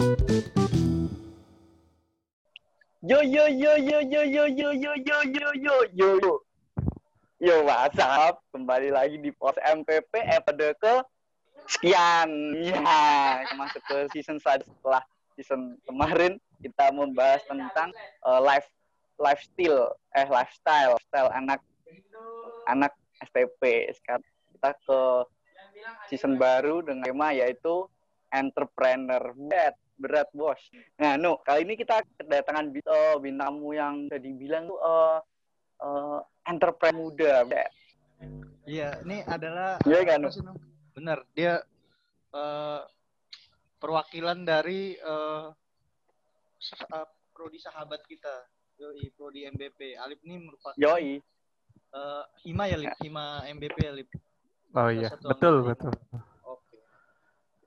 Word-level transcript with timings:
Yo 0.00 0.16
yo 3.20 3.44
yo 3.52 3.76
yo 3.76 4.00
yo 4.00 4.00
yo 4.00 4.24
yo 4.24 4.48
yo 4.48 4.72
yo 4.96 4.96
yo 4.96 5.20
yo 5.28 5.52
yo 5.92 5.92
yo 5.92 6.40
yo 7.36 7.54
WhatsApp 7.68 8.40
kembali 8.48 8.96
lagi 8.96 9.20
di 9.20 9.28
pos 9.28 9.60
MPP 9.60 10.24
episode 10.24 10.72
ke 10.80 11.04
sekian 11.68 12.32
ya 12.64 12.80
masuk 13.60 13.84
ke 13.84 14.08
season 14.16 14.40
setelah 14.40 15.04
season 15.36 15.76
kemarin 15.84 16.40
kita 16.64 16.96
membahas 16.96 17.44
tentang 17.44 17.92
uh, 18.24 18.40
life 18.40 18.72
lifestyle 19.20 19.92
eh 20.16 20.24
lifestyle 20.32 20.96
style 21.12 21.28
anak 21.36 21.60
anak 22.72 22.96
STP 23.20 23.92
sekarang 24.00 24.24
kita 24.56 24.72
ke 24.80 25.28
season 26.08 26.40
baru 26.40 26.80
dengan 26.80 27.04
tema 27.04 27.36
yaitu 27.36 27.84
entrepreneur 28.32 29.36
berat 29.36 29.76
berat 30.00 30.32
bos. 30.32 30.58
Nah 30.96 31.20
no 31.20 31.44
kali 31.44 31.68
ini 31.68 31.76
kita 31.76 32.00
kedatangan 32.16 32.72
uh, 32.88 33.16
bintangmu 33.20 33.76
yang 33.76 34.08
bisa 34.08 34.16
dibilang 34.16 34.64
tuh 34.66 34.80
uh, 34.80 35.20
uh, 35.84 36.18
entrepreneur 36.48 36.98
muda 37.00 37.44
iya 38.68 39.00
ini 39.02 39.24
adalah 39.24 39.80
iya 39.88 40.00
kan 40.04 40.22
no? 40.22 40.54
bener 40.94 41.18
dia 41.32 41.58
uh, 42.36 42.84
perwakilan 43.80 44.44
dari 44.44 44.94
uh, 45.00 45.50
uh, 46.92 47.06
prodi 47.32 47.58
sahabat 47.58 48.04
kita 48.04 48.46
yoi 48.76 49.08
prodi 49.16 49.48
MBP 49.48 49.96
Alip 49.96 50.20
ini 50.24 50.36
merupakan 50.40 50.76
yoi. 50.76 51.20
uh, 51.92 52.24
Hima 52.44 52.68
ya 52.68 52.76
Lip? 52.80 52.92
Hima 53.00 53.44
MBP 53.48 53.76
ya 53.80 53.92
Lip? 53.92 54.08
Oh 54.76 54.88
iya 54.92 55.10
betul 55.24 55.66
betul 55.66 55.92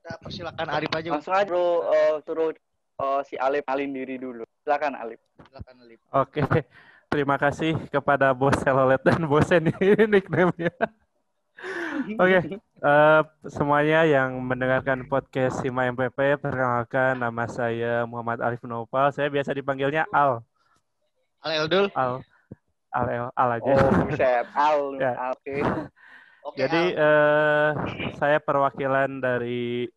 kita 0.04 0.20
persilakan 0.20 0.68
Arif 0.68 0.92
aja. 0.92 1.10
Langsung 1.16 1.32
aja 1.32 1.48
bro, 1.48 1.88
uh, 1.88 2.20
suruh 2.28 2.52
uh, 3.00 3.24
si 3.24 3.40
Alif 3.40 3.64
alin 3.72 3.96
diri 3.96 4.20
dulu. 4.20 4.44
Silakan 4.68 5.00
Alif. 5.00 5.24
Silakan 5.48 5.76
Alif. 5.80 6.00
Oke, 6.12 6.44
terima 7.12 7.40
kasih 7.40 7.80
kepada 7.88 8.36
bos 8.36 8.52
Selolet 8.60 9.00
dan 9.00 9.24
bos 9.32 9.48
ini 9.48 9.72
nickname-nya. 10.12 10.76
Oke, 12.20 12.20
okay. 12.20 12.60
uh, 12.84 13.24
semuanya 13.48 14.04
yang 14.04 14.36
mendengarkan 14.44 15.08
podcast 15.08 15.64
Sima 15.64 15.88
MPP, 15.88 16.36
perkenalkan 16.36 17.16
nama 17.16 17.48
saya 17.48 18.04
Muhammad 18.04 18.44
Alif 18.44 18.60
Nopal. 18.68 19.16
Saya 19.16 19.32
biasa 19.32 19.56
dipanggilnya 19.56 20.04
Al. 20.12 20.44
Al 21.48 21.64
Eldul. 21.64 21.88
Al. 21.96 22.20
Al, 22.92 23.08
Al, 23.08 23.32
Al 23.40 23.50
aja. 23.56 23.72
Oh, 23.72 24.04
buset. 24.04 24.44
Al. 24.52 25.00
ya. 25.00 25.32
Oke. 25.32 25.64
Okay. 25.64 25.64
Okay, 26.44 26.68
Jadi 26.68 26.84
uh, 27.00 27.72
saya 28.20 28.36
perwakilan 28.44 29.24
dari 29.24 29.88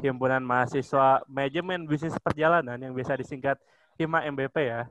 Himpunan 0.00 0.40
Mahasiswa 0.40 1.20
Manajemen 1.28 1.84
Bisnis 1.84 2.16
Perjalanan 2.16 2.80
yang 2.80 2.96
bisa 2.96 3.12
disingkat 3.12 3.60
HIMA 4.00 4.24
MBP 4.32 4.56
ya. 4.64 4.88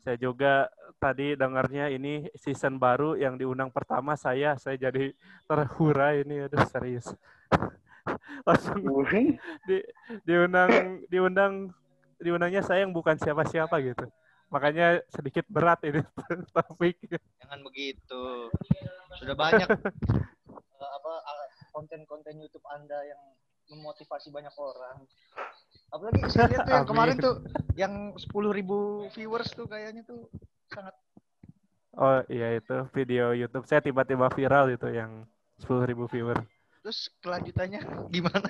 Saya 0.00 0.16
juga 0.16 0.72
tadi 0.96 1.36
dengarnya 1.36 1.92
ini 1.92 2.32
season 2.32 2.80
baru 2.80 3.12
yang 3.20 3.36
diundang 3.36 3.68
pertama 3.68 4.16
saya, 4.16 4.56
saya 4.56 4.80
jadi 4.80 5.12
terhura 5.44 6.16
ini 6.16 6.48
aduh 6.48 6.64
serius. 6.64 7.12
Langsung 8.48 8.80
di, 9.68 9.84
diundang 10.24 11.04
diundang 11.12 11.76
diundangnya 12.16 12.64
saya 12.64 12.88
yang 12.88 12.96
bukan 12.96 13.20
siapa-siapa 13.20 13.76
gitu. 13.84 14.08
Makanya 14.48 15.04
sedikit 15.12 15.44
berat 15.44 15.84
ini 15.84 16.00
topik. 16.56 16.96
Jangan 17.44 17.60
begitu. 17.60 18.48
Sudah 19.18 19.34
banyak 19.34 19.66
uh, 19.66 20.90
apa 20.98 21.12
konten-konten 21.74 22.38
YouTube 22.38 22.64
Anda 22.70 22.98
yang 23.08 23.20
memotivasi 23.70 24.30
banyak 24.30 24.54
orang. 24.54 25.06
Apalagi 25.90 26.22
saya 26.30 26.46
lihat 26.50 26.66
tuh 26.66 26.74
yang 26.74 26.86
kemarin 26.86 27.16
tuh 27.18 27.34
yang 27.74 27.94
10.000 28.14 29.14
viewers 29.14 29.50
tuh 29.54 29.66
kayaknya 29.66 30.06
tuh 30.06 30.30
sangat 30.70 30.94
Oh 31.98 32.22
iya 32.30 32.54
itu 32.54 32.86
video 32.94 33.34
YouTube 33.34 33.66
saya 33.66 33.82
tiba-tiba 33.82 34.30
viral 34.30 34.70
itu 34.70 34.86
yang 34.94 35.26
10.000 35.58 35.90
viewer. 36.06 36.38
Terus 36.86 37.10
kelanjutannya 37.18 37.82
gimana? 38.14 38.46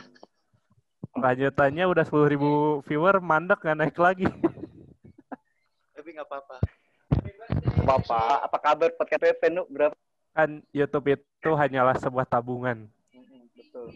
Kelanjutannya 1.17 1.85
udah 1.89 2.05
10.000 2.05 2.85
viewer 2.85 3.17
mandek 3.25 3.65
nggak 3.65 3.79
naik 3.81 3.97
lagi 3.97 4.29
tapi 6.01 6.17
nggak 6.17 6.29
apa-apa. 6.33 6.57
Apa-apa. 7.85 8.21
Apa 8.49 8.59
kabar 8.59 8.91
podcast 8.97 9.21
PP 9.21 9.43
nu 9.53 9.69
berapa? 9.69 9.93
Kan 10.31 10.63
YouTube 10.71 11.19
itu 11.19 11.51
hanyalah 11.55 11.99
sebuah 11.99 12.27
tabungan. 12.27 12.87
Betul. 13.57 13.89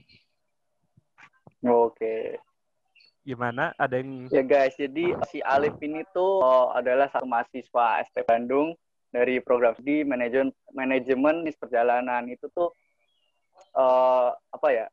Oke. 1.64 2.38
Gimana? 3.24 3.72
Ada 3.80 4.04
yang 4.04 4.28
Ya 4.28 4.44
guys, 4.44 4.76
jadi 4.76 5.16
si 5.32 5.40
Alif 5.40 5.80
ini 5.80 6.04
tuh 6.12 6.44
oh, 6.44 6.76
adalah 6.76 7.08
satu 7.08 7.24
mahasiswa 7.24 8.04
ST 8.04 8.20
Bandung 8.28 8.76
dari 9.08 9.40
program 9.40 9.72
di 9.80 10.04
manajemen 10.04 10.52
manajemen 10.76 11.46
di 11.46 11.54
perjalanan 11.56 12.28
itu 12.28 12.50
tuh 12.52 12.68
uh, 13.72 14.28
apa 14.52 14.68
ya? 14.68 14.86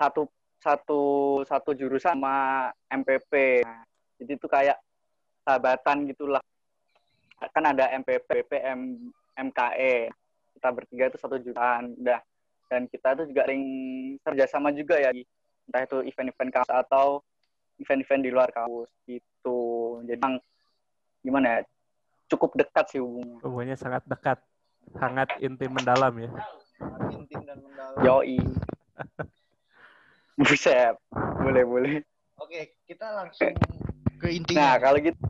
Satu 0.00 0.32
satu 0.58 1.02
satu 1.44 1.70
jurusan 1.76 2.16
sama 2.16 2.68
MPP. 2.88 3.62
Nah, 3.62 3.84
jadi 4.16 4.32
itu 4.34 4.46
kayak 4.48 4.78
sahabatan 5.44 6.08
gitulah 6.08 6.42
kan 7.38 7.64
ada 7.70 7.92
MPP, 7.94 8.48
PM, 8.50 9.12
MKE 9.38 10.10
kita 10.58 10.68
bertiga 10.74 11.04
itu 11.06 11.18
satu 11.22 11.38
jutaan. 11.38 11.94
Udah. 11.94 12.18
Dan 12.68 12.90
kita 12.90 13.16
tuh 13.16 13.24
juga 13.30 13.48
sering 13.48 13.64
kerjasama 14.20 14.74
juga 14.74 15.00
ya 15.00 15.14
entah 15.68 15.84
itu 15.84 15.98
event-event 16.04 16.50
kampus 16.52 16.72
atau 16.72 17.20
event-event 17.80 18.22
di 18.24 18.30
luar 18.34 18.50
kampus 18.50 18.90
gitu. 19.06 19.60
Jadi 20.04 20.20
gimana 21.22 21.46
ya 21.48 21.60
cukup 22.28 22.56
dekat 22.58 22.84
sih 22.92 23.00
hubungannya. 23.00 23.40
Hubungannya 23.40 23.76
sangat 23.76 24.02
dekat. 24.04 24.38
Sangat 24.96 25.28
intim 25.44 25.72
mendalam 25.72 26.12
ya. 26.16 26.30
Intim 27.12 27.40
dan 27.44 27.60
mendalam. 27.60 28.00
Yoi. 28.04 28.40
Buset. 30.40 30.96
Boleh 31.40 31.64
boleh. 31.64 31.94
Oke 32.40 32.76
kita 32.88 33.06
langsung 33.12 33.52
ke 34.20 34.28
intinya. 34.32 34.74
Nah 34.74 34.76
kalau 34.80 34.98
gitu 35.00 35.20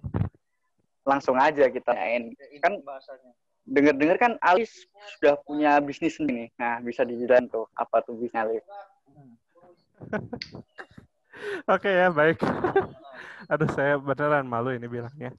langsung 1.03 1.37
aja 1.39 1.67
kita 1.71 1.91
main. 1.95 2.35
Kan 2.63 2.79
dengar-dengar 3.69 4.17
kan 4.17 4.33
Alis 4.41 4.89
sudah 5.17 5.37
punya 5.45 5.77
bisnis 5.85 6.17
nih. 6.19 6.49
Nah, 6.57 6.81
bisa 6.81 7.05
dijelasin 7.05 7.53
tuh 7.53 7.69
apa 7.77 8.01
tuh 8.03 8.17
bisnis 8.17 8.41
Alis. 8.41 8.65
Oke 11.75 11.91
ya, 11.93 12.09
baik. 12.11 12.41
Aduh, 13.53 13.71
saya 13.73 14.01
beneran 14.01 14.49
malu 14.49 14.73
ini 14.73 14.89
bilangnya. 14.89 15.31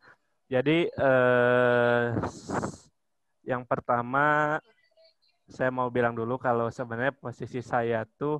Jadi 0.50 0.90
eh, 0.90 2.06
yang 3.45 3.66
pertama 3.66 4.57
saya 5.50 5.73
mau 5.73 5.90
bilang 5.90 6.13
dulu 6.13 6.38
kalau 6.38 6.69
sebenarnya 6.69 7.13
posisi 7.17 7.59
saya 7.66 8.06
tuh 8.06 8.38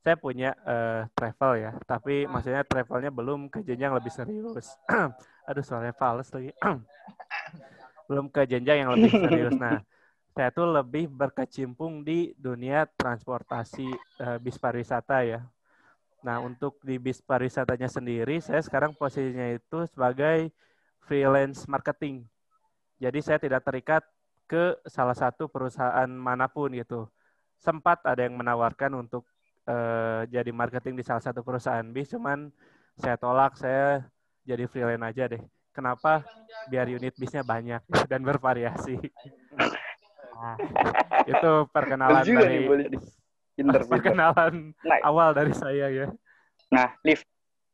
saya 0.00 0.16
punya 0.16 0.56
uh, 0.64 1.04
travel 1.12 1.60
ya, 1.60 1.76
tapi 1.84 2.24
maksudnya 2.24 2.64
travelnya 2.64 3.12
belum 3.12 3.52
ke 3.52 3.60
jenjang 3.60 3.92
lebih 3.92 4.08
serius. 4.08 4.72
Aduh, 5.48 5.60
soalnya 5.60 5.92
fals 5.92 6.32
lagi. 6.32 6.56
belum 8.10 8.26
ke 8.26 8.42
jenjang 8.50 8.82
yang 8.82 8.90
lebih 8.98 9.14
serius. 9.22 9.54
Nah, 9.54 9.78
saya 10.34 10.50
tuh 10.50 10.66
lebih 10.66 11.06
berkecimpung 11.06 12.02
di 12.02 12.34
dunia 12.34 12.90
transportasi 12.98 13.86
uh, 14.18 14.38
bis 14.42 14.58
pariwisata 14.58 15.22
ya. 15.22 15.46
Nah, 16.26 16.42
untuk 16.42 16.82
di 16.82 16.98
bis 16.98 17.22
pariwisatanya 17.22 17.86
sendiri, 17.86 18.42
saya 18.42 18.58
sekarang 18.58 18.98
posisinya 18.98 19.54
itu 19.54 19.86
sebagai 19.86 20.50
freelance 21.06 21.70
marketing. 21.70 22.26
Jadi 22.98 23.18
saya 23.22 23.38
tidak 23.38 23.62
terikat 23.62 24.02
ke 24.50 24.74
salah 24.90 25.14
satu 25.14 25.46
perusahaan 25.46 26.10
mana 26.10 26.50
pun 26.50 26.74
gitu. 26.74 27.06
Sempat 27.62 28.02
ada 28.02 28.26
yang 28.26 28.34
menawarkan 28.34 28.98
untuk 28.98 29.24
uh, 29.70 30.26
jadi 30.26 30.50
marketing 30.50 30.98
di 30.98 31.04
salah 31.06 31.22
satu 31.22 31.46
perusahaan 31.46 31.86
bis, 31.86 32.10
cuman 32.10 32.50
saya 32.98 33.16
tolak, 33.16 33.56
saya 33.56 34.04
jadi 34.44 34.66
freelance 34.68 35.06
aja 35.14 35.24
deh. 35.30 35.42
Kenapa? 35.80 36.20
Biar 36.68 36.92
unit 36.92 37.16
bisnya 37.16 37.40
banyak 37.40 37.80
dan 38.12 38.20
bervariasi. 38.20 39.00
Nah, 40.36 40.56
itu 41.24 41.52
perkenalan 41.72 42.20
dari 42.20 42.68
Inter, 43.56 43.84
perkenalan 43.88 44.76
nah, 44.84 45.00
awal 45.04 45.32
dari 45.32 45.56
saya 45.56 45.88
ya. 45.88 46.06
Nah, 46.72 46.96
Liv, 47.04 47.24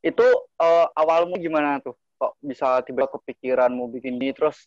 itu 0.03 0.27
uh, 0.59 0.87
awalmu 0.95 1.35
gimana 1.43 1.83
tuh? 1.83 1.99
Kok 2.19 2.39
bisa 2.43 2.79
tiba 2.87 3.11
kepikiran 3.11 3.75
mau 3.75 3.91
bikin 3.91 4.19
ini 4.19 4.31
terus 4.35 4.67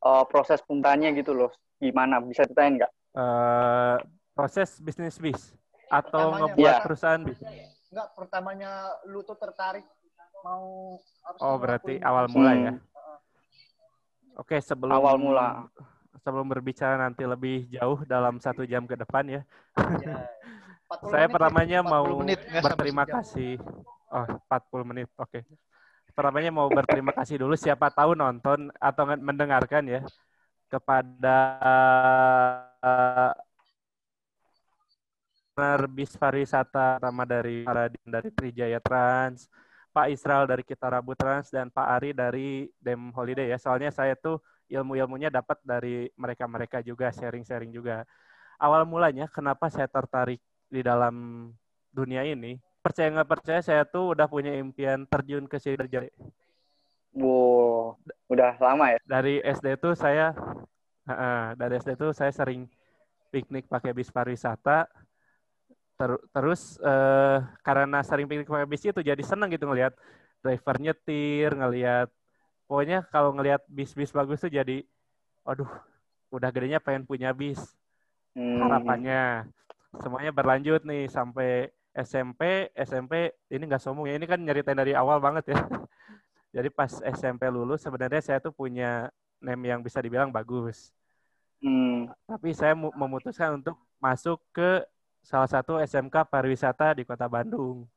uh, 0.00 0.24
proses 0.24 0.60
pembukaannya 0.64 1.12
gitu 1.16 1.36
loh. 1.36 1.52
Gimana? 1.76 2.20
Bisa 2.24 2.48
ceritain 2.48 2.80
nggak? 2.80 2.92
Uh, 3.16 3.96
proses 4.32 4.80
bisnis 4.80 5.16
bis 5.20 5.52
atau 5.92 6.36
ngebuat 6.36 6.74
ya. 6.80 6.84
perusahaan 6.84 7.20
bisa? 7.20 7.48
Enggak, 7.92 8.08
pertamanya 8.12 8.92
lu 9.08 9.24
tuh 9.24 9.40
tertarik 9.40 9.84
mau 10.46 11.02
Oh, 11.42 11.58
berarti 11.58 11.98
awal 12.06 12.30
mula 12.30 12.52
ya. 12.54 12.72
Hmm. 12.78 14.38
Oke, 14.38 14.62
sebelum 14.62 14.94
awal 14.94 15.18
mula 15.18 15.66
sebelum 16.22 16.46
berbicara 16.46 16.98
nanti 16.98 17.22
lebih 17.26 17.66
jauh 17.70 18.02
dalam 18.06 18.38
satu 18.38 18.62
jam 18.62 18.86
ke 18.86 18.94
depan 18.94 19.26
ya. 19.26 19.42
ya 20.02 20.16
Saya 21.10 21.26
pertamanya 21.26 21.82
mau 21.82 22.22
menit, 22.22 22.38
berterima 22.62 23.02
kasih. 23.06 23.58
Oh, 24.06 24.26
40 24.46 24.90
menit. 24.90 25.10
Oke. 25.18 25.42
Okay. 25.42 25.42
Pertamanya 26.14 26.54
mau 26.54 26.70
berterima 26.70 27.10
kasih 27.10 27.42
dulu 27.42 27.58
siapa 27.58 27.90
tahu 27.90 28.14
nonton 28.14 28.70
atau 28.78 29.04
mendengarkan 29.18 29.84
ya 29.84 30.00
kepada 30.70 31.38
uh, 32.80 33.34
bis 35.90 36.12
pariwisata 36.16 37.00
pertama 37.00 37.24
dari 37.24 37.64
Paradin 37.64 38.06
dari 38.08 38.28
Trijaya 38.32 38.80
Trans, 38.80 39.48
Pak 39.96 40.12
Israel 40.12 40.44
dari 40.44 40.60
Kita 40.60 40.92
Rabu 40.92 41.16
Trans 41.16 41.48
dan 41.48 41.72
Pak 41.72 41.86
Ari 41.96 42.12
dari 42.12 42.68
Dem 42.76 43.08
Holiday 43.16 43.48
ya. 43.48 43.56
Soalnya 43.56 43.88
saya 43.88 44.12
tuh 44.12 44.44
ilmu-ilmunya 44.68 45.32
dapat 45.32 45.56
dari 45.64 46.12
mereka-mereka 46.20 46.84
juga, 46.84 47.08
sharing-sharing 47.08 47.72
juga. 47.72 48.04
Awal 48.60 48.84
mulanya 48.84 49.24
kenapa 49.32 49.72
saya 49.72 49.88
tertarik 49.88 50.44
di 50.68 50.84
dalam 50.84 51.48
dunia 51.88 52.28
ini 52.28 52.60
percaya 52.84 53.08
nggak 53.08 53.30
percaya 53.30 53.60
saya 53.64 53.82
tuh 53.82 54.12
udah 54.12 54.28
punya 54.30 54.52
impian 54.54 55.08
terjun 55.08 55.48
ke 55.48 55.56
Sidoarjo. 55.56 56.06
Wow, 57.16 57.96
udah 58.28 58.54
lama 58.60 58.92
ya? 58.92 58.98
Dari 59.02 59.40
SD 59.40 59.80
tuh 59.80 59.96
saya, 59.96 60.36
uh, 61.08 61.56
dari 61.56 61.80
SD 61.80 61.96
tuh 61.96 62.12
saya 62.12 62.30
sering 62.30 62.68
piknik 63.32 63.66
pakai 63.66 63.96
bis 63.96 64.12
pariwisata. 64.12 64.86
Ter 65.96 66.12
terus 66.28 66.76
uh, 66.84 67.40
karena 67.64 68.04
sering 68.04 68.28
piknik 68.28 68.48
pakai 68.48 68.68
bis 68.68 68.84
itu 68.84 69.00
jadi 69.00 69.22
seneng 69.24 69.48
gitu 69.48 69.64
ngelihat 69.64 69.96
driver 70.44 70.76
nyetir, 70.76 71.50
ngelihat 71.56 72.08
pokoknya 72.68 73.08
kalau 73.08 73.32
ngelihat 73.32 73.64
bis-bis 73.66 74.12
bagus 74.12 74.44
tuh 74.44 74.52
jadi, 74.52 74.84
aduh, 75.42 75.68
udah 76.30 76.50
gedenya 76.52 76.78
pengen 76.78 77.08
punya 77.08 77.32
bis. 77.32 77.58
Hmm. 78.36 78.60
Harapannya 78.60 79.48
semuanya 79.96 80.30
berlanjut 80.30 80.84
nih 80.84 81.08
sampai 81.08 81.72
SMP, 81.96 82.68
SMP 82.76 83.32
ini 83.48 83.64
nggak 83.64 83.80
sombong 83.80 84.12
ya, 84.12 84.20
ini 84.20 84.28
kan 84.28 84.38
nyeritain 84.38 84.76
dari 84.76 84.92
awal 84.92 85.16
banget 85.16 85.56
ya. 85.56 85.58
Jadi 86.56 86.68
pas 86.68 86.92
SMP 87.00 87.48
lulus 87.48 87.80
sebenarnya 87.80 88.20
saya 88.20 88.38
tuh 88.40 88.52
punya 88.52 89.08
name 89.40 89.72
yang 89.72 89.80
bisa 89.80 90.00
dibilang 90.04 90.28
bagus. 90.28 90.92
Hmm. 91.64 92.12
Tapi 92.28 92.52
saya 92.52 92.76
memutuskan 92.76 93.64
untuk 93.64 93.80
masuk 93.96 94.40
ke 94.52 94.84
salah 95.26 95.50
satu 95.50 95.82
SMK 95.82 96.30
pariwisata 96.30 96.94
di 96.94 97.02
Kota 97.02 97.26
Bandung. 97.26 97.90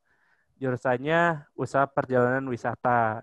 Jurusannya 0.58 1.46
usaha 1.54 1.86
perjalanan 1.86 2.42
wisata. 2.50 3.22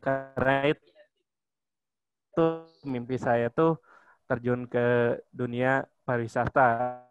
Karena 0.00 0.72
itu 0.72 2.46
mimpi 2.88 3.20
saya 3.20 3.52
tuh 3.52 3.76
terjun 4.24 4.64
ke 4.64 5.20
dunia 5.30 5.84
pariwisata 6.08 7.04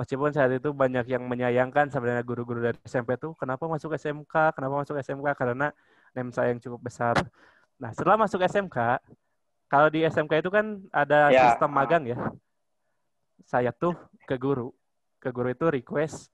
meskipun 0.00 0.32
saat 0.32 0.48
itu 0.56 0.72
banyak 0.72 1.04
yang 1.12 1.28
menyayangkan 1.28 1.92
sebenarnya 1.92 2.24
guru-guru 2.24 2.64
dari 2.64 2.80
SMP 2.88 3.20
tuh 3.20 3.36
kenapa 3.36 3.68
masuk 3.68 3.92
SMK, 3.92 4.56
kenapa 4.56 4.80
masuk 4.80 4.96
SMK 4.96 5.36
karena 5.36 5.68
name 6.16 6.32
saya 6.32 6.56
yang 6.56 6.60
cukup 6.64 6.88
besar. 6.88 7.20
Nah, 7.76 7.92
setelah 7.92 8.16
masuk 8.16 8.40
SMK, 8.40 8.96
kalau 9.68 9.92
di 9.92 10.00
SMK 10.08 10.40
itu 10.40 10.48
kan 10.48 10.80
ada 10.88 11.28
ya. 11.28 11.52
sistem 11.52 11.68
magang 11.68 12.08
ya. 12.08 12.16
Saya 13.44 13.76
tuh 13.76 13.92
ke 14.24 14.40
guru. 14.40 14.72
Ke 15.20 15.28
guru 15.30 15.52
itu 15.52 15.68
request 15.68 16.32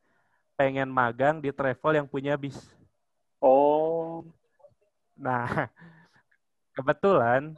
pengen 0.56 0.88
magang 0.88 1.42
di 1.42 1.52
travel 1.52 2.00
yang 2.00 2.06
punya 2.08 2.38
bis. 2.38 2.56
Oh. 3.42 4.24
Nah, 5.18 5.44
kebetulan 6.76 7.52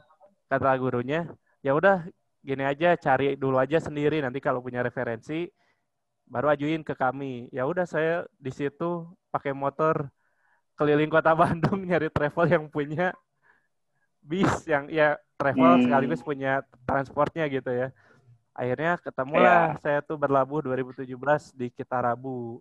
kata 0.51 0.75
gurunya, 0.75 1.29
ya 1.63 1.71
udah 1.77 2.03
gini 2.43 2.63
aja 2.65 2.95
cari 2.97 3.35
dulu 3.37 3.59
aja 3.59 3.77
sendiri 3.77 4.23
nanti 4.23 4.39
kalau 4.39 4.63
punya 4.63 4.79
referensi 4.81 5.47
baru 6.29 6.51
ajuin 6.53 6.83
ke 6.83 6.93
kami. 6.93 7.47
Ya 7.55 7.65
udah 7.65 7.87
saya 7.87 8.27
di 8.35 8.51
situ 8.51 9.07
pakai 9.31 9.55
motor 9.55 10.11
keliling 10.75 11.11
kota 11.11 11.31
Bandung 11.39 11.83
nyari 11.83 12.11
travel 12.11 12.45
yang 12.47 12.65
punya 12.67 13.11
bis 14.19 14.67
yang 14.67 14.91
ya 14.91 15.15
travel 15.39 15.79
hmm. 15.79 15.83
sekaligus 15.87 16.21
punya 16.21 16.61
transportnya 16.83 17.47
gitu 17.47 17.71
ya. 17.71 17.87
Akhirnya 18.59 18.99
ketemulah 18.99 19.71
yeah. 19.71 19.79
saya 19.79 19.99
tuh 20.03 20.19
berlabuh 20.19 20.59
2017 20.59 21.07
di 21.55 21.71
Kitarabu. 21.71 22.59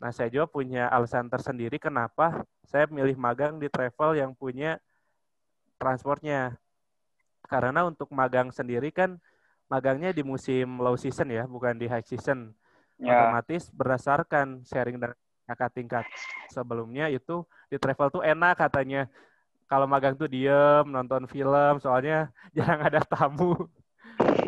Nah, 0.00 0.08
saya 0.16 0.32
juga 0.32 0.48
punya 0.48 0.88
alasan 0.88 1.28
tersendiri 1.28 1.76
kenapa 1.76 2.40
saya 2.64 2.88
milih 2.88 3.20
magang 3.20 3.60
di 3.60 3.68
travel 3.68 4.16
yang 4.16 4.32
punya 4.32 4.80
transportnya. 5.76 6.56
Karena 7.44 7.84
untuk 7.84 8.08
magang 8.16 8.48
sendiri 8.48 8.88
kan 8.88 9.20
magangnya 9.68 10.08
di 10.16 10.24
musim 10.24 10.80
low 10.80 10.96
season 10.96 11.28
ya, 11.28 11.44
bukan 11.44 11.76
di 11.76 11.84
high 11.84 12.04
season 12.08 12.56
ya. 12.96 13.12
otomatis 13.12 13.68
berdasarkan 13.76 14.64
sharing 14.64 14.96
dan 14.96 15.12
kakak 15.44 15.70
tingkat 15.76 16.04
sebelumnya 16.48 17.10
itu 17.10 17.42
di 17.66 17.76
travel 17.76 18.08
tuh 18.08 18.22
enak 18.22 18.54
katanya 18.56 19.10
kalau 19.66 19.86
magang 19.86 20.14
tuh 20.14 20.30
diem 20.30 20.86
nonton 20.86 21.26
film 21.26 21.82
soalnya 21.82 22.30
jarang 22.56 22.86
ada 22.86 23.02
tamu 23.02 23.66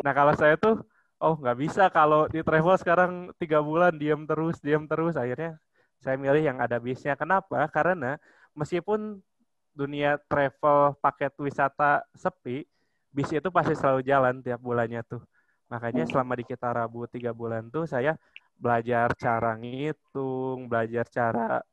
nah 0.05 0.13
kalau 0.15 0.33
saya 0.35 0.55
tuh 0.59 0.81
oh 1.23 1.39
nggak 1.39 1.57
bisa 1.57 1.87
kalau 1.87 2.27
di 2.27 2.43
travel 2.43 2.75
sekarang 2.75 3.31
tiga 3.39 3.63
bulan 3.63 3.95
diem 3.95 4.27
terus 4.27 4.59
diem 4.59 4.83
terus. 4.83 5.15
Akhirnya 5.15 5.55
saya 6.03 6.19
milih 6.19 6.43
yang 6.43 6.57
ada 6.59 6.75
bisnya 6.83 7.15
kenapa? 7.15 7.63
Karena 7.71 8.19
meskipun 8.51 9.23
dunia 9.71 10.19
travel 10.27 10.99
paket 10.99 11.33
wisata 11.39 12.03
sepi 12.13 12.67
bis 13.13 13.29
itu 13.31 13.49
pasti 13.49 13.73
selalu 13.73 14.03
jalan 14.03 14.43
tiap 14.43 14.59
bulannya 14.59 14.99
tuh. 15.07 15.23
Makanya 15.71 16.03
selama 16.05 16.35
di 16.35 16.43
kita 16.43 16.69
rabu 16.75 17.07
tiga 17.07 17.31
bulan 17.31 17.71
tuh 17.71 17.87
saya 17.87 18.19
belajar 18.59 19.15
cara 19.15 19.55
ngitung, 19.57 20.67
belajar 20.67 21.07
cara 21.07 21.63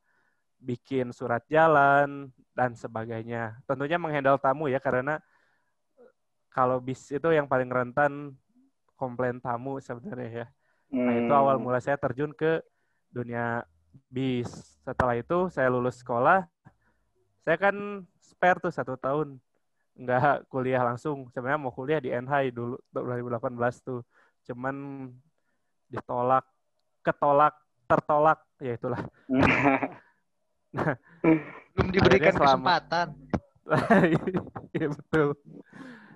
bikin 0.61 1.11
surat 1.11 1.43
jalan 1.51 2.31
dan 2.55 2.71
sebagainya. 2.77 3.59
Tentunya 3.67 3.99
menghandle 3.99 4.39
tamu 4.39 4.71
ya 4.71 4.79
karena 4.79 5.19
kalau 6.51 6.77
bis 6.83 6.99
itu 7.09 7.27
yang 7.31 7.47
paling 7.47 7.71
rentan 7.71 8.35
komplain 8.99 9.39
tamu 9.39 9.79
sebenarnya 9.79 10.29
ya. 10.29 10.45
Hmm. 10.91 11.07
Nah 11.07 11.13
itu 11.17 11.33
awal 11.33 11.55
hmm. 11.57 11.63
mula 11.63 11.79
saya 11.79 11.97
terjun 11.97 12.35
ke 12.35 12.59
dunia 13.09 13.63
bis. 14.11 14.51
Setelah 14.83 15.15
itu 15.17 15.47
saya 15.47 15.71
lulus 15.71 16.03
sekolah, 16.03 16.45
saya 17.41 17.57
kan 17.57 18.05
spare 18.19 18.59
tuh 18.59 18.73
satu 18.73 18.99
tahun 18.99 19.39
nggak 19.95 20.51
kuliah 20.51 20.83
langsung. 20.83 21.31
Sebenarnya 21.31 21.59
mau 21.59 21.73
kuliah 21.73 22.03
di 22.03 22.11
NHI 22.11 22.51
dulu 22.51 22.75
2018 22.91 23.87
tuh, 23.87 24.03
cuman 24.45 25.07
ditolak 25.87 26.45
ketolak, 27.01 27.57
tertolak, 27.89 28.39
ya 28.61 28.77
itulah. 28.77 29.01
Belum 31.75 31.89
diberikan 31.91 32.33
selama... 32.33 32.79
kesempatan. 32.79 33.07
Iya 34.71 34.87
betul. 34.87 35.35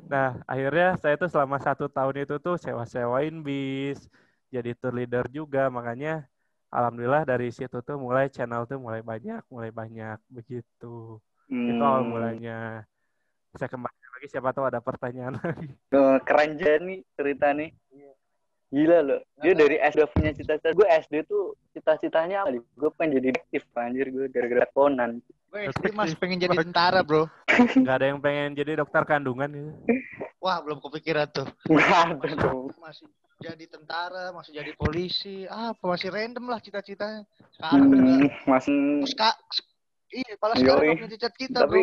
Nah, 0.06 0.38
akhirnya 0.46 0.94
saya 1.02 1.16
tuh 1.18 1.30
selama 1.30 1.58
satu 1.58 1.90
tahun 1.90 2.26
itu 2.26 2.36
tuh 2.38 2.56
sewa-sewain 2.62 3.42
bis, 3.42 4.06
jadi 4.54 4.78
tour 4.78 4.94
leader 4.94 5.26
juga, 5.34 5.68
makanya 5.74 6.30
alhamdulillah 6.70 7.26
dari 7.26 7.50
situ 7.50 7.82
tuh 7.82 7.98
mulai 7.98 8.30
channel 8.30 8.70
tuh 8.70 8.78
mulai 8.78 9.02
banyak, 9.02 9.42
mulai 9.50 9.74
banyak 9.74 10.18
begitu. 10.30 11.18
Hmm. 11.50 11.70
Itu 11.74 11.82
awal 11.82 12.06
hmm. 12.06 12.12
mulanya. 12.14 12.60
Saya 13.58 13.72
kembali 13.72 13.98
lagi 14.20 14.28
siapa 14.30 14.50
tahu 14.54 14.66
ada 14.70 14.80
pertanyaan 14.84 15.36
lagi. 15.42 15.74
Keren 16.28 16.50
juga 16.60 16.76
nih 16.86 17.00
cerita 17.18 17.48
nih. 17.56 17.70
Gila 18.76 19.00
loh. 19.08 19.22
Dia 19.40 19.56
dari 19.56 19.80
SD 19.80 20.04
punya 20.12 20.36
cita-cita. 20.36 20.76
Gue 20.76 20.84
SD 20.92 21.24
tuh 21.32 21.56
cita-citanya 21.72 22.44
apa? 22.44 22.60
Gue 22.60 22.92
pengen 22.92 23.24
jadi 23.24 23.28
detektif 23.32 23.64
anjir 23.72 24.12
gue 24.12 24.28
gara-gara 24.28 24.68
Conan. 24.76 25.24
Gue 25.48 25.72
SD 25.72 25.96
masih 25.96 26.20
pengen 26.20 26.44
jadi 26.44 26.60
tentara, 26.60 27.00
Bro. 27.00 27.32
Gak 27.88 27.96
ada 28.04 28.12
yang 28.12 28.20
pengen 28.20 28.52
jadi 28.52 28.84
dokter 28.84 29.08
kandungan 29.08 29.48
gitu. 29.48 29.72
Wah, 30.44 30.60
belum 30.60 30.84
kepikiran 30.84 31.32
tuh. 31.32 31.48
Gak 31.72 32.20
ada. 32.20 32.52
Masih 32.76 33.08
jadi 33.40 33.66
tentara, 33.72 34.36
masih 34.36 34.52
jadi 34.60 34.72
polisi. 34.76 35.48
Apa 35.48 35.96
masih 35.96 36.12
random 36.12 36.52
lah 36.52 36.60
cita-citanya. 36.60 37.24
Sekarang 37.56 37.88
hmm, 37.88 38.28
masih 38.44 39.08
Ska 39.08 39.32
Iya, 40.16 40.34
kalau 40.40 40.56
sekarang 40.56 40.96
punya 40.96 41.12
cita-cita, 41.12 41.60
Tapi 41.68 41.82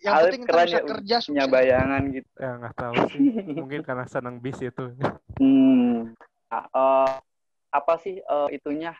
yang 0.00 0.14
penting 0.16 0.42
kita 0.48 0.64
bisa 0.64 0.80
ya, 0.80 0.86
kerja 0.88 1.16
punya 1.28 1.44
bayangan 1.44 2.02
gitu. 2.08 2.28
Ya 2.40 2.50
nggak 2.56 2.74
tahu 2.78 2.94
sih. 3.12 3.20
Mungkin 3.60 3.80
karena 3.84 4.04
senang 4.08 4.40
bis 4.40 4.56
itu. 4.64 4.96
Hmm. 5.36 6.16
Nah, 6.48 6.64
uh, 6.72 7.12
apa 7.72 7.94
sih 8.00 8.22
uh, 8.24 8.48
itunya 8.48 8.96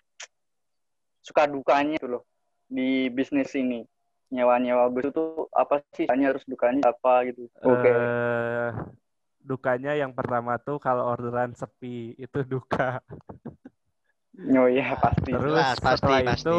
suka 1.25 1.49
dukanya 1.49 1.97
itu 1.97 2.09
loh 2.09 2.23
di 2.69 3.09
bisnis 3.09 3.55
ini? 3.57 3.85
Nyewa-nyewa 4.26 4.90
bus 4.90 5.07
itu 5.07 5.47
apa 5.55 5.81
sih? 5.95 6.11
Hanya 6.11 6.35
harus 6.35 6.43
dukanya 6.45 6.90
apa 6.90 7.31
gitu? 7.31 7.47
Oke. 7.62 7.87
Okay. 7.87 7.95
Uh, 7.95 8.71
dukanya 9.47 9.95
yang 9.95 10.11
pertama 10.11 10.59
tuh 10.59 10.83
kalau 10.83 11.07
orderan 11.07 11.55
sepi 11.55 12.19
itu 12.19 12.43
duka. 12.43 12.99
Oh 14.37 14.69
iya 14.69 14.93
pasti. 15.00 15.33
Terus 15.33 15.64
pasti, 15.81 15.97
setelah 15.97 16.21
pasti. 16.28 16.45
itu 16.45 16.57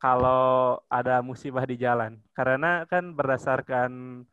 kalau 0.00 0.80
ada 0.90 1.20
musibah 1.22 1.62
di 1.62 1.76
jalan. 1.78 2.18
Karena 2.34 2.82
kan 2.88 3.14
berdasarkan 3.14 4.24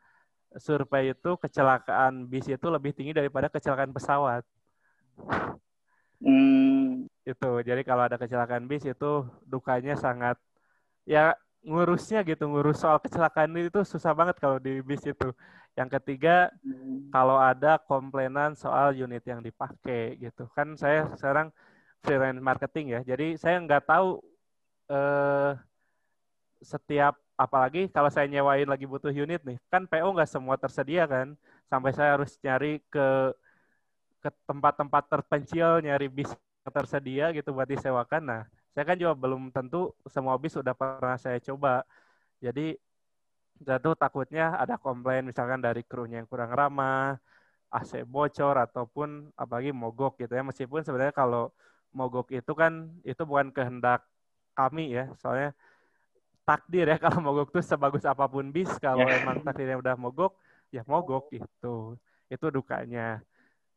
survei 0.57 1.11
itu 1.13 1.31
kecelakaan 1.39 2.27
bis 2.31 2.47
itu 2.47 2.67
lebih 2.71 2.91
tinggi 2.95 3.11
daripada 3.15 3.47
kecelakaan 3.51 3.91
pesawat. 3.91 4.43
Hmm. 6.23 7.05
Itu. 7.25 7.51
Jadi 7.65 7.81
kalau 7.83 8.03
ada 8.07 8.17
kecelakaan 8.21 8.65
bis 8.69 8.85
itu 8.85 9.25
dukanya 9.45 9.97
sangat 9.97 10.37
ya 11.05 11.35
ngurusnya 11.65 12.21
gitu 12.25 12.45
ngurus 12.45 12.77
soal 12.81 13.01
kecelakaan 13.01 13.49
itu 13.57 13.81
susah 13.81 14.13
banget 14.13 14.37
kalau 14.37 14.61
di 14.61 14.85
bis 14.85 15.01
itu 15.05 15.33
yang 15.73 15.89
ketiga 15.89 16.53
Hmm. 16.61 17.09
kalau 17.09 17.37
ada 17.41 17.81
komplainan 17.81 18.53
soal 18.53 18.93
unit 18.93 19.21
yang 19.25 19.41
dipakai 19.41 20.17
gitu 20.21 20.45
kan 20.53 20.77
saya 20.77 21.09
sekarang 21.17 21.49
freelance 22.05 22.41
marketing 22.41 22.85
ya 22.95 23.01
jadi 23.01 23.33
saya 23.41 23.57
nggak 23.65 23.83
tahu 23.89 24.21
eh, 24.93 25.51
setiap 26.61 27.17
apalagi 27.35 27.91
kalau 27.91 28.07
saya 28.11 28.25
nyewain 28.31 28.67
lagi 28.67 28.87
butuh 28.87 29.11
unit 29.11 29.43
nih 29.43 29.57
kan 29.71 29.83
PO 29.87 30.07
nggak 30.15 30.29
semua 30.31 30.55
tersedia 30.59 31.03
kan? 31.07 31.35
Sampai 31.71 31.91
saya 31.95 32.15
harus 32.19 32.31
nyari 32.43 32.79
ke 32.93 33.35
ke 34.23 34.29
tempat-tempat 34.49 35.03
terpencil 35.11 35.85
nyari 35.85 36.07
bis 36.09 36.31
yang 36.33 36.73
tersedia 36.73 37.25
gitu 37.35 37.53
buat 37.53 37.69
disewakan. 37.69 38.21
Nah 38.25 38.41
saya 38.73 38.83
kan 38.89 38.97
juga 38.97 39.13
belum 39.15 39.53
tentu 39.53 39.93
semua 40.09 40.35
bis 40.41 40.55
sudah 40.57 40.73
pernah 40.73 41.17
saya 41.19 41.37
coba. 41.39 41.85
Jadi 42.41 42.75
jatuh 43.63 43.95
takutnya 43.95 44.57
ada 44.59 44.75
komplain 44.75 45.23
misalkan 45.29 45.59
dari 45.63 45.81
krunya 45.85 46.19
yang 46.23 46.27
kurang 46.27 46.51
ramah 46.51 47.15
AC 47.71 48.03
bocor 48.07 48.55
ataupun 48.65 49.31
apalagi 49.37 49.71
mogok 49.75 50.19
gitu 50.21 50.33
ya. 50.35 50.43
Meskipun 50.43 50.81
sebenarnya 50.85 51.15
kalau 51.15 51.51
mogok 51.95 52.31
itu 52.35 52.51
kan 52.57 52.91
itu 53.07 53.21
bukan 53.29 53.51
kehendak 53.55 54.03
kami 54.57 54.95
ya. 54.95 55.11
Soalnya 55.21 55.53
takdir 56.45 56.85
ya 56.87 56.97
kalau 57.03 57.19
mogok 57.19 57.49
tuh 57.51 57.65
sebagus 57.65 58.05
apa 58.05 58.29
pun 58.29 58.47
bis 58.47 58.69
kalau 58.77 59.03
Ya. 59.03 59.19
emang 59.19 59.41
takdirnya 59.41 59.81
udah 59.81 59.95
mogok 59.97 60.37
ya 60.69 60.85
mogok 60.85 61.33
gitu 61.33 61.97
itu 62.29 62.45
dukanya 62.49 63.19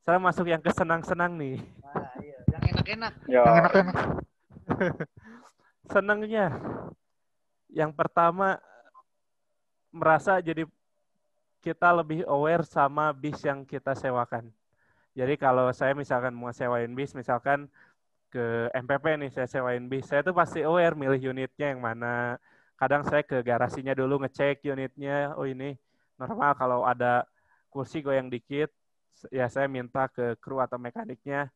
saya 0.05 0.17
masuk 0.21 0.49
yang 0.49 0.61
kesenang-senang 0.61 1.35
nih 1.35 1.59
Nah, 1.83 2.13
iya. 2.21 2.39
Yang 2.49 2.65
enak-enak. 2.73 3.13
Ya. 3.29 3.43
Yang 3.45 3.57
enak-enak. 3.61 3.97
senangnya 5.89 6.47
yang 7.69 7.93
pertama 7.93 8.61
merasa 9.89 10.37
jadi 10.41 10.69
kita 11.61 11.91
lebih 11.91 12.23
aware 12.29 12.63
sama 12.65 13.11
bis 13.11 13.41
yang 13.43 13.65
kita 13.67 13.93
sewakan. 13.93 14.49
Jadi 15.13 15.35
kalau 15.35 15.67
saya 15.75 15.91
misalkan 15.93 16.31
mau 16.31 16.55
sewain 16.55 16.89
bis, 16.95 17.11
misalkan 17.13 17.67
ke 18.31 18.71
MPP 18.77 19.19
nih 19.19 19.31
saya 19.35 19.49
sewain 19.51 19.91
bis, 19.91 20.07
saya 20.07 20.23
tuh 20.23 20.37
pasti 20.37 20.63
aware 20.63 20.95
milih 20.95 21.35
unitnya 21.35 21.75
yang 21.75 21.83
mana. 21.83 22.39
Kadang 22.79 23.03
saya 23.03 23.27
ke 23.27 23.43
garasinya 23.43 23.91
dulu 23.91 24.23
ngecek 24.23 24.63
unitnya, 24.71 25.35
oh 25.35 25.43
ini 25.43 25.75
normal 26.15 26.55
kalau 26.55 26.87
ada 26.87 27.27
kursi 27.75 27.99
goyang 27.99 28.31
dikit, 28.31 28.71
ya 29.35 29.51
saya 29.51 29.67
minta 29.67 30.07
ke 30.07 30.39
kru 30.39 30.63
atau 30.63 30.79
mekaniknya 30.79 31.51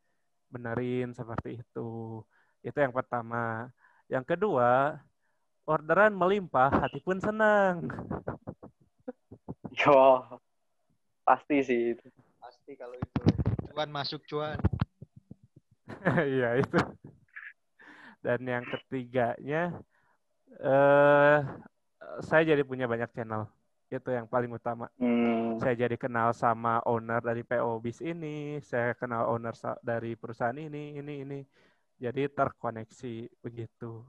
benerin 0.51 1.15
seperti 1.15 1.63
itu. 1.63 2.21
Itu 2.61 2.79
yang 2.79 2.91
pertama. 2.91 3.71
Yang 4.11 4.35
kedua, 4.35 4.99
orderan 5.63 6.13
melimpah, 6.13 6.69
hati 6.69 6.99
pun 6.99 7.23
senang. 7.23 7.87
Yo, 9.79 10.27
pasti 11.29 11.63
sih 11.63 11.97
itu. 11.97 12.07
Pasti 12.43 12.75
kalau 12.75 12.99
itu. 12.99 13.23
Cuan 13.73 13.91
masuk 13.95 14.27
cuan. 14.27 14.59
Iya 16.03 16.59
itu. 16.59 16.79
Dan 18.23 18.43
yang 18.47 18.65
ketiganya, 18.67 19.77
eh 20.61 21.39
saya 22.21 22.43
jadi 22.55 22.63
punya 22.67 22.85
banyak 22.91 23.11
channel. 23.17 23.49
Itu 23.93 24.09
yang 24.13 24.27
paling 24.29 24.53
utama. 24.53 24.89
Hmm. 24.97 25.61
Saya 25.61 25.75
jadi 25.77 25.97
kenal 26.01 26.33
sama 26.33 26.81
owner 26.89 27.21
dari 27.21 27.45
PO 27.45 27.77
bis 27.81 28.01
ini, 28.01 28.59
saya 28.65 28.97
kenal 28.97 29.29
owner 29.29 29.53
dari 29.85 30.17
perusahaan 30.17 30.57
ini, 30.57 30.97
ini, 31.01 31.15
ini. 31.25 31.39
Jadi 32.01 32.27
terkoneksi 32.33 33.31
begitu. 33.45 34.03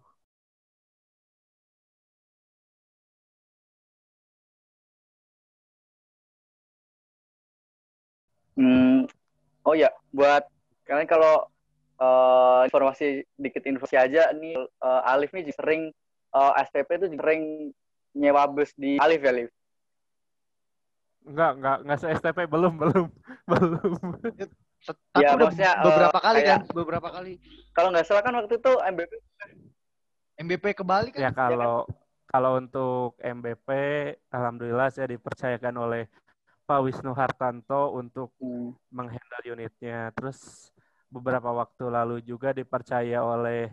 Hmm, 8.53 9.09
oh 9.65 9.73
ya, 9.73 9.89
buat 10.13 10.45
kalian 10.85 11.09
kalau 11.09 11.49
eh, 11.97 12.59
informasi 12.69 13.25
dikit 13.37 13.65
informasi 13.65 13.97
aja 13.97 14.29
nih 14.33 14.57
eh, 14.61 15.01
Alif 15.09 15.33
nih 15.33 15.49
sering 15.53 15.89
eh, 16.33 16.51
STP 16.65 16.89
itu 16.97 17.07
sering 17.13 17.41
nyewa 18.13 18.45
bus 18.45 18.73
di 18.73 18.97
Alif 18.97 19.21
ya, 19.21 19.31
Alif. 19.31 19.49
Enggak, 21.23 21.51
enggak, 21.55 21.77
enggak 21.87 21.99
se-STP, 21.99 22.39
belum, 22.45 22.73
belum, 22.75 23.07
belum. 23.51 23.99
Tapi 24.83 25.23
Ya, 25.23 25.31
udah 25.31 25.47
maksudnya, 25.47 25.71
eh, 25.71 25.83
beberapa 25.87 26.19
kali 26.19 26.39
kayak- 26.41 26.49
kan? 26.51 26.61
Beberapa 26.75 27.09
kali. 27.09 27.33
Kalau 27.71 27.89
nggak 27.89 28.05
salah 28.05 28.21
kan 28.21 28.35
waktu 28.35 28.59
itu 28.59 28.71
MBP 28.83 29.11
MBP 30.35 30.65
ke 30.75 30.83
Bali 30.83 31.09
kan? 31.15 31.21
Ya 31.23 31.31
kalau 31.31 31.87
kalau 32.27 32.57
untuk 32.57 33.15
MBP, 33.21 33.69
alhamdulillah 34.27 34.89
saya 34.89 35.07
dipercayakan 35.07 35.75
oleh 35.77 36.03
Pak 36.65 36.79
Wisnu 36.81 37.13
Hartanto 37.13 37.93
untuk 37.93 38.33
Hmm. 38.41 38.75
menghandle 38.89 39.47
unitnya. 39.47 40.11
Terus 40.11 40.67
beberapa 41.07 41.53
waktu 41.53 41.87
lalu 41.87 42.19
juga 42.19 42.51
dipercaya 42.51 43.21
oleh 43.21 43.71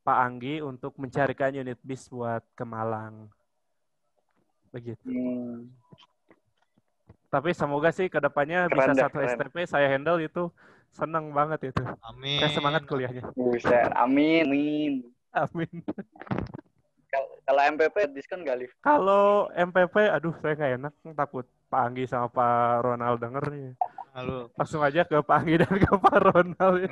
Pak 0.00 0.18
Anggi 0.18 0.58
untuk 0.60 0.96
mencarikan 0.96 1.52
unit 1.52 1.76
bis 1.80 2.08
buat 2.08 2.40
ke 2.52 2.64
Malang. 2.64 3.28
Begitu. 4.70 5.02
Hmm. 5.04 5.68
Tapi 7.28 7.52
semoga 7.52 7.90
sih 7.90 8.06
ke 8.06 8.18
depannya 8.18 8.66
Keren 8.66 8.74
bisa 8.74 8.90
deh, 8.92 9.02
satu 9.04 9.18
keren. 9.18 9.30
STP 9.30 9.56
saya 9.64 9.86
handle 9.86 10.18
itu 10.18 10.50
seneng 10.90 11.30
banget 11.30 11.70
itu. 11.70 11.82
Amin. 12.02 12.42
Saya 12.42 12.50
semangat 12.50 12.82
kuliahnya. 12.84 13.30
Buset, 13.32 13.86
amin, 13.94 14.46
amin. 14.46 14.92
Amin. 15.30 15.70
Kal- 17.06 17.30
Kalau 17.40 17.62
MPP 17.70 17.96
diskon 18.10 18.42
nggak, 18.42 18.56
Alif? 18.56 18.72
Kalau 18.80 19.46
MPP, 19.52 19.94
aduh 20.10 20.34
saya 20.38 20.54
nggak 20.54 20.72
enak 20.76 20.94
takut 21.14 21.46
Pak 21.66 21.80
Anggi 21.80 22.04
sama 22.06 22.26
Pak 22.26 22.58
Ronald 22.82 23.18
denger 23.18 23.44
nih. 23.46 23.68
Halo. 24.10 24.50
Langsung 24.58 24.82
aja 24.82 25.06
ke 25.06 25.14
Pak 25.16 25.36
Anggi 25.36 25.54
dan 25.54 25.70
ke 25.70 25.86
Pak 25.86 26.18
Ronald. 26.24 26.76
ya. 26.80 26.90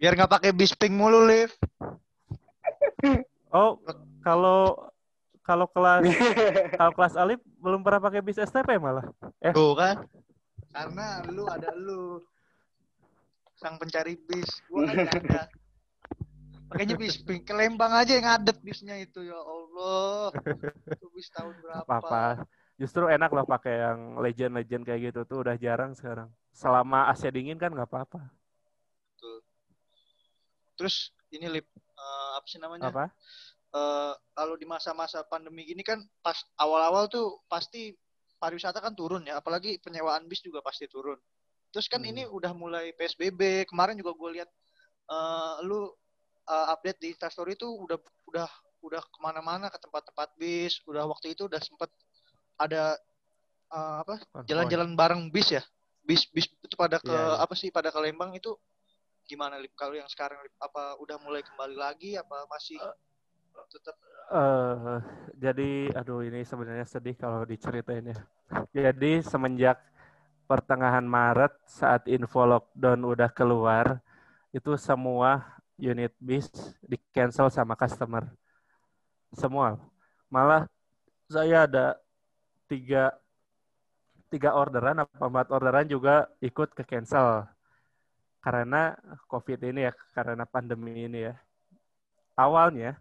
Biar 0.00 0.12
nggak 0.16 0.32
pakai 0.32 0.56
bisping 0.56 0.96
mulu, 0.96 1.28
Liv. 1.28 1.52
Oh, 3.50 3.82
kalau 4.22 4.78
kalau 5.42 5.66
kelas 5.66 6.06
kalau 6.78 6.92
kelas 6.94 7.18
Alif 7.18 7.42
belum 7.58 7.82
pernah 7.82 7.98
pakai 7.98 8.22
bis 8.22 8.38
STP 8.38 8.78
malah. 8.78 9.02
Eh. 9.42 9.50
Tuh 9.50 9.74
kan? 9.74 10.06
Karena 10.70 11.18
lu 11.26 11.50
ada 11.50 11.74
lu. 11.74 12.22
Sang 13.58 13.74
pencari 13.74 14.14
bis. 14.14 14.62
Gua 14.70 14.86
kan 14.86 14.94
nggak 15.02 15.22
ada. 15.26 15.42
Makanya 16.70 16.94
bisping. 16.94 17.42
Ke 17.42 17.50
Lembang 17.50 17.90
aja 17.90 18.14
yang 18.14 18.22
ngadep 18.30 18.62
bisnya 18.62 18.94
itu. 19.02 19.26
Ya 19.26 19.34
Allah. 19.34 20.30
Itu 20.86 21.10
bis 21.10 21.26
tahun 21.34 21.58
berapa? 21.58 21.82
Apa-apa. 21.82 22.46
Justru 22.78 23.10
enak 23.10 23.34
loh 23.34 23.44
pakai 23.44 23.82
yang 23.82 23.98
legend-legend 24.22 24.86
kayak 24.86 25.00
gitu 25.10 25.20
tuh 25.26 25.42
udah 25.42 25.58
jarang 25.58 25.90
sekarang. 25.98 26.30
Selama 26.54 27.10
AC 27.10 27.26
dingin 27.34 27.58
kan 27.58 27.74
nggak 27.74 27.90
apa-apa. 27.90 28.30
Terus 30.78 31.12
ini 31.30 31.46
Lip. 31.48 31.66
eh, 32.00 32.30
apa 32.36 32.46
sih 32.48 32.58
namanya? 32.58 32.90
Apa? 32.90 33.04
eh, 33.70 34.14
kalau 34.34 34.54
di 34.58 34.66
masa-masa 34.66 35.22
pandemi 35.22 35.62
gini 35.62 35.84
kan 35.86 36.02
pas 36.20 36.34
awal-awal 36.58 37.06
tuh 37.06 37.38
pasti 37.46 37.94
pariwisata 38.40 38.80
kan 38.80 38.96
turun 38.96 39.22
ya, 39.28 39.38
apalagi 39.38 39.78
penyewaan 39.78 40.24
bis 40.26 40.40
juga 40.40 40.58
pasti 40.64 40.88
turun. 40.88 41.20
Terus 41.70 41.86
kan 41.86 42.02
Hmm. 42.02 42.10
ini 42.10 42.22
udah 42.26 42.50
mulai 42.50 42.90
PSBB, 42.96 43.68
kemarin 43.68 43.94
juga 43.94 44.16
gue 44.16 44.30
lihat 44.40 44.50
eh, 45.10 45.54
lu 45.66 45.86
eh, 46.48 46.66
update 46.72 46.98
di 46.98 47.12
Instastory 47.14 47.54
itu 47.54 47.68
udah 47.68 47.98
udah 48.26 48.48
udah 48.80 49.02
ke 49.04 49.18
mana-mana 49.20 49.68
ke 49.68 49.76
tempat-tempat 49.78 50.34
bis, 50.40 50.80
udah 50.88 51.04
waktu 51.06 51.36
itu 51.36 51.46
udah 51.46 51.60
sempet 51.62 51.92
ada 52.58 52.96
eh, 53.70 53.94
apa 54.02 54.18
jalan-jalan 54.48 54.96
bareng 54.98 55.28
bis 55.30 55.52
ya, 55.54 55.62
bis 56.02 56.26
bis 56.32 56.48
itu 56.64 56.74
pada 56.74 56.98
ke 56.98 57.12
Iya, 57.12 57.22
iya. 57.22 57.44
apa 57.44 57.54
sih 57.54 57.68
pada 57.70 57.92
ke 57.94 57.98
Lembang 58.02 58.34
itu 58.34 58.56
gimana 59.30 59.62
Lip? 59.62 59.78
Kalau 59.78 59.94
yang 59.94 60.10
sekarang 60.10 60.42
Lip, 60.42 60.58
apa 60.58 60.98
udah 60.98 61.16
mulai 61.22 61.46
kembali 61.46 61.78
lagi 61.78 62.18
apa 62.18 62.50
masih 62.50 62.82
tetap 63.70 63.94
Eh, 64.30 64.98
jadi, 65.42 65.90
aduh 65.90 66.22
ini 66.22 66.46
sebenarnya 66.46 66.86
sedih 66.86 67.18
kalau 67.18 67.42
diceritain 67.42 68.14
ya. 68.14 68.18
Jadi 68.70 69.26
semenjak 69.26 69.82
pertengahan 70.46 71.02
Maret 71.02 71.50
saat 71.66 72.06
info 72.06 72.46
lockdown 72.46 73.10
udah 73.10 73.26
keluar, 73.34 73.98
itu 74.54 74.78
semua 74.78 75.58
unit 75.74 76.14
bis 76.22 76.46
di 76.78 76.94
cancel 77.10 77.50
sama 77.50 77.74
customer. 77.74 78.30
Semua. 79.34 79.74
Malah 80.30 80.70
saya 81.26 81.66
ada 81.66 81.98
tiga 82.70 83.10
tiga 84.30 84.54
orderan 84.54 85.02
apa 85.02 85.26
empat 85.26 85.50
orderan 85.50 85.90
juga 85.90 86.30
ikut 86.38 86.70
ke 86.70 86.86
cancel 86.86 87.50
karena 88.40 88.96
COVID 89.28 89.60
ini 89.70 89.86
ya, 89.88 89.92
karena 90.16 90.44
pandemi 90.48 91.06
ini 91.06 91.28
ya. 91.28 91.34
Awalnya 92.36 92.96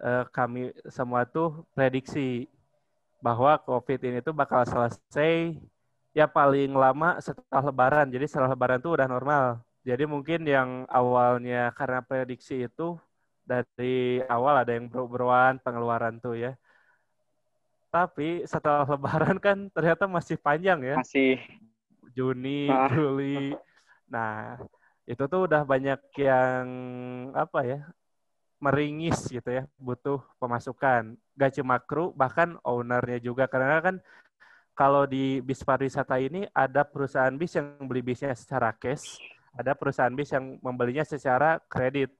eh, 0.00 0.24
kami 0.30 0.72
semua 0.92 1.24
tuh 1.24 1.64
prediksi 1.72 2.44
bahwa 3.24 3.56
COVID 3.58 4.00
ini 4.04 4.18
tuh 4.20 4.36
bakal 4.36 4.62
selesai 4.68 5.56
ya 6.12 6.28
paling 6.28 6.72
lama 6.76 7.16
setelah 7.24 7.62
Lebaran. 7.72 8.06
Jadi 8.12 8.24
setelah 8.28 8.52
Lebaran 8.52 8.80
tuh 8.80 8.96
udah 9.00 9.08
normal. 9.08 9.44
Jadi 9.86 10.02
mungkin 10.04 10.42
yang 10.44 10.82
awalnya 10.90 11.70
karena 11.72 12.02
prediksi 12.02 12.66
itu 12.66 12.98
dari 13.46 14.18
awal 14.26 14.66
ada 14.66 14.74
yang 14.74 14.90
bro-broan 14.90 15.62
pengeluaran 15.62 16.18
tuh 16.18 16.34
ya. 16.34 16.52
Tapi 17.94 18.44
setelah 18.44 18.82
lebaran 18.92 19.38
kan 19.38 19.70
ternyata 19.70 20.04
masih 20.10 20.36
panjang 20.36 20.82
ya. 20.82 20.96
Masih 20.98 21.38
Juni, 22.16 22.66
Ah. 22.66 22.90
Juli. 22.90 23.54
Nah, 24.10 24.60
itu 25.06 25.22
tuh 25.26 25.46
udah 25.46 25.62
banyak 25.66 26.00
yang 26.18 26.66
apa 27.34 27.60
ya? 27.66 27.80
meringis 28.56 29.28
gitu 29.28 29.50
ya, 29.52 29.68
butuh 29.76 30.24
pemasukan. 30.40 31.12
Gak 31.36 31.60
cuma 31.60 31.76
kru, 31.76 32.16
bahkan 32.16 32.56
ownernya 32.64 33.20
juga 33.20 33.44
karena 33.44 33.84
kan 33.84 33.96
kalau 34.76 35.04
di 35.08 35.40
bis 35.44 35.60
pariwisata 35.64 36.16
ini 36.20 36.48
ada 36.52 36.84
perusahaan 36.84 37.32
bis 37.36 37.56
yang 37.56 37.76
beli 37.84 38.00
bisnya 38.04 38.32
secara 38.32 38.72
cash, 38.72 39.20
ada 39.56 39.72
perusahaan 39.76 40.12
bis 40.12 40.32
yang 40.32 40.56
membelinya 40.64 41.04
secara 41.04 41.60
kredit. 41.68 42.12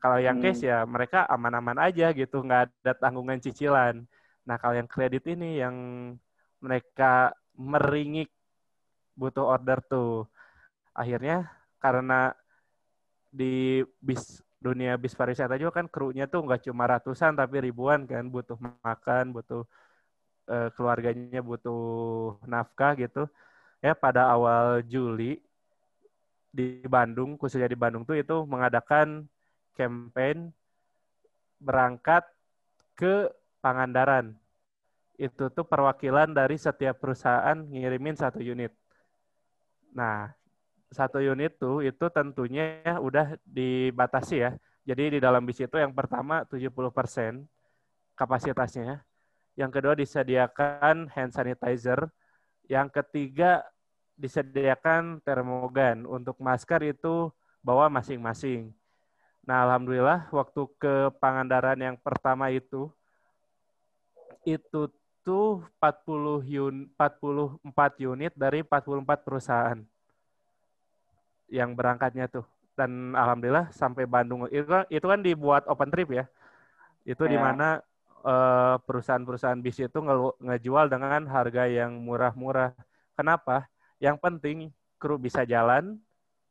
Kalau 0.00 0.16
yang 0.16 0.40
Hmm. 0.40 0.44
cash 0.44 0.64
ya 0.64 0.84
mereka 0.88 1.28
aman-aman 1.28 1.76
aja 1.92 2.08
gitu, 2.16 2.40
nggak 2.40 2.72
ada 2.84 2.92
tanggungan 2.96 3.40
cicilan. 3.40 4.04
Nah 4.48 4.56
kalau 4.56 4.76
yang 4.80 4.88
kredit 4.88 5.24
ini 5.28 5.60
yang 5.60 5.76
mereka 6.60 7.36
meringik 7.56 8.32
butuh 9.16 9.44
order 9.44 9.80
tuh. 9.84 10.24
Akhirnya 11.00 11.48
karena 11.80 12.36
di 13.32 13.80
bis 14.04 14.44
dunia 14.60 15.00
bis 15.00 15.16
pariwisata 15.16 15.56
juga 15.56 15.80
kan 15.80 15.86
krunya 15.88 16.28
tuh 16.28 16.44
nggak 16.44 16.68
cuma 16.68 16.84
ratusan 16.84 17.32
tapi 17.32 17.64
ribuan 17.64 18.04
kan 18.04 18.28
butuh 18.28 18.60
makan, 18.84 19.32
butuh 19.32 19.64
eh, 20.52 20.68
keluarganya 20.76 21.40
butuh 21.40 21.80
nafkah 22.44 22.92
gitu. 23.00 23.24
Ya 23.80 23.96
pada 23.96 24.28
awal 24.28 24.84
Juli 24.84 25.40
di 26.52 26.84
Bandung 26.84 27.40
khususnya 27.40 27.70
di 27.70 27.78
Bandung 27.78 28.04
tuh 28.04 28.20
itu 28.20 28.36
mengadakan 28.44 29.24
campaign 29.72 30.52
berangkat 31.56 32.28
ke 32.92 33.32
Pangandaran. 33.64 34.36
Itu 35.20 35.52
tuh 35.52 35.64
perwakilan 35.68 36.32
dari 36.32 36.56
setiap 36.56 36.96
perusahaan 37.00 37.56
ngirimin 37.56 38.16
satu 38.16 38.40
unit. 38.40 38.72
Nah, 39.92 40.32
satu 40.90 41.22
unit 41.22 41.54
tuh 41.54 41.86
itu 41.86 42.10
tentunya 42.10 42.82
udah 42.98 43.38
dibatasi 43.46 44.36
ya. 44.42 44.50
Jadi 44.82 45.16
di 45.16 45.18
dalam 45.22 45.46
bis 45.46 45.62
itu 45.62 45.78
yang 45.78 45.94
pertama 45.94 46.42
70% 46.42 47.46
kapasitasnya. 48.18 49.06
Yang 49.54 49.70
kedua 49.70 49.94
disediakan 49.94 51.06
hand 51.14 51.30
sanitizer. 51.30 52.10
Yang 52.66 53.02
ketiga 53.02 53.62
disediakan 54.18 55.22
termogan. 55.22 56.10
Untuk 56.10 56.42
masker 56.42 56.90
itu 56.90 57.30
bawa 57.62 57.86
masing-masing. 57.86 58.74
Nah, 59.46 59.64
alhamdulillah 59.70 60.26
waktu 60.34 60.62
ke 60.76 60.94
Pangandaran 61.22 61.78
yang 61.78 61.96
pertama 61.96 62.50
itu 62.50 62.90
itu 64.42 64.90
tuh 65.20 65.62
40 65.78 66.40
un, 66.58 66.88
44 66.96 68.08
unit 68.10 68.32
dari 68.32 68.64
44 68.64 69.20
perusahaan 69.20 69.80
yang 71.50 71.74
berangkatnya 71.74 72.30
tuh. 72.30 72.46
Dan 72.78 73.12
alhamdulillah 73.12 73.68
sampai 73.74 74.06
Bandung 74.08 74.46
itu 74.48 74.64
kan, 74.64 74.86
itu 74.88 75.04
kan 75.04 75.20
dibuat 75.20 75.66
open 75.68 75.90
trip 75.92 76.08
ya. 76.14 76.24
Itu 77.04 77.26
di 77.26 77.36
Ya. 77.36 77.42
mana 77.42 77.68
eh, 78.20 78.76
perusahaan-perusahaan 78.84 79.56
bis 79.64 79.80
itu 79.80 79.96
ngelu- 79.96 80.36
ngejual 80.44 80.92
dengan 80.92 81.24
harga 81.24 81.64
yang 81.64 81.96
murah-murah. 82.04 82.76
Kenapa? 83.16 83.64
Yang 83.96 84.16
penting 84.20 84.56
kru 85.00 85.16
bisa 85.16 85.48
jalan, 85.48 85.96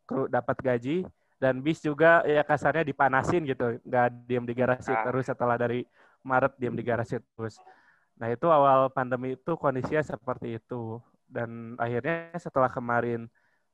kru 0.10 0.26
dapat 0.26 0.58
gaji, 0.66 1.06
dan 1.38 1.62
bis 1.62 1.78
juga 1.78 2.26
ya 2.26 2.42
kasarnya 2.42 2.82
dipanasin 2.82 3.46
gitu, 3.46 3.78
nggak 3.86 4.06
diem 4.26 4.46
di 4.50 4.54
garasi 4.58 4.90
Ah. 4.90 5.06
terus 5.06 5.30
setelah 5.30 5.62
dari 5.62 5.86
Maret 6.26 6.58
diem 6.58 6.74
di 6.74 6.82
garasi 6.82 7.22
terus. 7.22 7.62
Nah 8.18 8.34
itu 8.34 8.50
awal 8.50 8.90
pandemi 8.90 9.38
itu 9.38 9.54
kondisinya 9.54 10.02
seperti 10.02 10.58
itu. 10.58 10.98
Dan 11.30 11.78
akhirnya 11.78 12.34
setelah 12.42 12.74
kemarin 12.74 13.30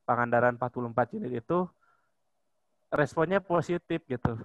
Pangandaran 0.06 0.54
44 0.56 1.18
unit 1.18 1.42
itu 1.42 1.66
responnya 2.94 3.42
positif 3.42 4.00
gitu. 4.06 4.38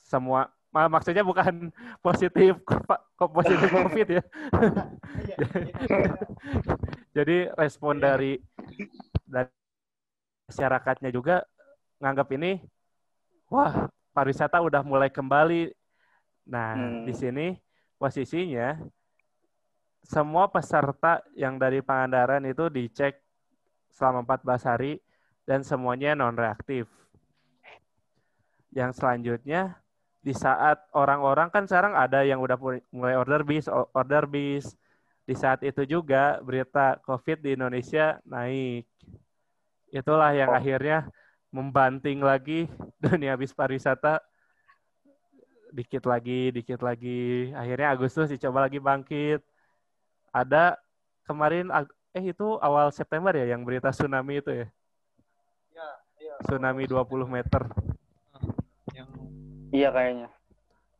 Semua 0.00 0.48
mak- 0.72 0.90
maksudnya 0.90 1.22
bukan 1.22 1.68
positif 2.06 2.56
kok 2.64 3.30
positif 3.30 3.68
COVID 3.76 4.06
ya. 4.08 4.22
Iya, 5.22 5.36
iya. 5.68 5.74
Jadi 7.12 7.36
respon 7.54 8.00
dari 8.00 8.40
dari 9.28 9.52
masyarakatnya 10.48 11.12
juga 11.12 11.44
nganggap 12.02 12.28
ini 12.34 12.58
wah 13.46 13.86
pariwisata 14.10 14.58
udah 14.58 14.82
mulai 14.82 15.12
kembali. 15.12 15.70
Nah, 16.42 16.74
Hmm. 16.74 17.06
di 17.06 17.14
sini 17.14 17.46
posisinya 18.02 18.82
semua 20.02 20.50
peserta 20.50 21.22
yang 21.38 21.54
dari 21.54 21.78
Pangandaran 21.78 22.42
itu 22.42 22.66
dicek 22.66 23.21
selama 23.92 24.24
14 24.24 24.68
hari 24.68 24.92
dan 25.44 25.60
semuanya 25.62 26.16
non 26.16 26.34
reaktif. 26.34 26.88
Yang 28.72 28.98
selanjutnya 28.98 29.76
di 30.22 30.32
saat 30.32 30.80
orang-orang 30.96 31.50
kan 31.50 31.66
sekarang 31.68 31.98
ada 31.98 32.22
yang 32.24 32.38
udah 32.40 32.56
mulai 32.94 33.18
order 33.18 33.42
bis, 33.44 33.68
order 33.70 34.24
bis. 34.24 34.72
Di 35.22 35.38
saat 35.38 35.62
itu 35.62 35.86
juga 35.86 36.42
berita 36.42 36.98
COVID 37.04 37.38
di 37.42 37.54
Indonesia 37.54 38.18
naik. 38.26 38.88
Itulah 39.92 40.34
yang 40.34 40.50
Oh. 40.50 40.58
akhirnya 40.58 41.06
membanting 41.52 42.24
lagi 42.24 42.66
dunia 43.04 43.36
bis 43.36 43.52
pariwisata 43.52 44.24
dikit 45.72 46.04
lagi, 46.04 46.52
dikit 46.52 46.80
lagi. 46.84 47.52
Akhirnya 47.56 47.92
Agustus 47.92 48.28
dicoba 48.28 48.68
lagi 48.68 48.78
bangkit. 48.78 49.40
Ada 50.32 50.80
kemarin 51.28 51.68
eh 52.12 52.24
itu 52.28 52.60
awal 52.60 52.92
September 52.92 53.32
ya 53.32 53.56
yang 53.56 53.64
berita 53.64 53.88
tsunami 53.88 54.44
itu 54.44 54.52
ya. 54.52 54.66
Ya, 55.72 55.88
iya. 56.20 56.34
Tsunami 56.44 56.84
20 56.84 57.24
meter. 57.24 57.62
Yang 58.92 59.08
Iya 59.72 59.88
kayaknya. 59.88 60.28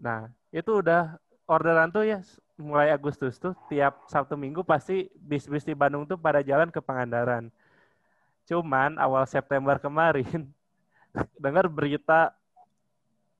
Nah, 0.00 0.32
itu 0.48 0.80
udah 0.80 1.20
orderan 1.44 1.92
tuh 1.92 2.08
ya 2.08 2.24
mulai 2.56 2.88
Agustus 2.88 3.36
tuh 3.36 3.52
tiap 3.68 4.08
Sabtu 4.08 4.32
Minggu 4.32 4.64
pasti 4.64 5.12
bis-bis 5.12 5.68
di 5.68 5.76
Bandung 5.76 6.08
tuh 6.08 6.16
pada 6.16 6.40
jalan 6.40 6.72
ke 6.72 6.80
Pangandaran. 6.80 7.52
Cuman 8.48 8.96
awal 8.96 9.28
September 9.28 9.76
kemarin 9.76 10.48
dengar 11.44 11.68
berita 11.68 12.32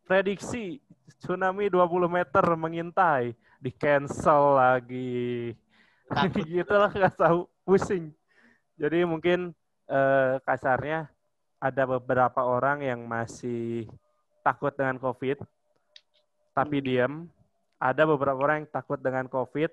prediksi 0.04 0.84
tsunami 1.16 1.72
20 1.72 1.88
meter 2.12 2.44
mengintai, 2.52 3.32
di 3.56 3.70
cancel 3.72 4.60
lagi. 4.60 5.56
gitu 6.44 6.74
lah 6.76 6.92
nggak 6.92 7.16
tahu 7.16 7.48
pusing. 7.62 8.14
Jadi 8.76 9.06
mungkin 9.06 9.54
eh, 9.86 10.34
kasarnya 10.42 11.10
ada 11.62 11.82
beberapa 11.86 12.42
orang 12.42 12.82
yang 12.82 13.06
masih 13.06 13.86
takut 14.42 14.74
dengan 14.74 14.98
COVID, 14.98 15.38
tapi 16.52 16.82
diam. 16.82 17.30
Ada 17.82 18.06
beberapa 18.06 18.38
orang 18.38 18.62
yang 18.62 18.70
takut 18.70 18.98
dengan 19.02 19.26
COVID, 19.26 19.70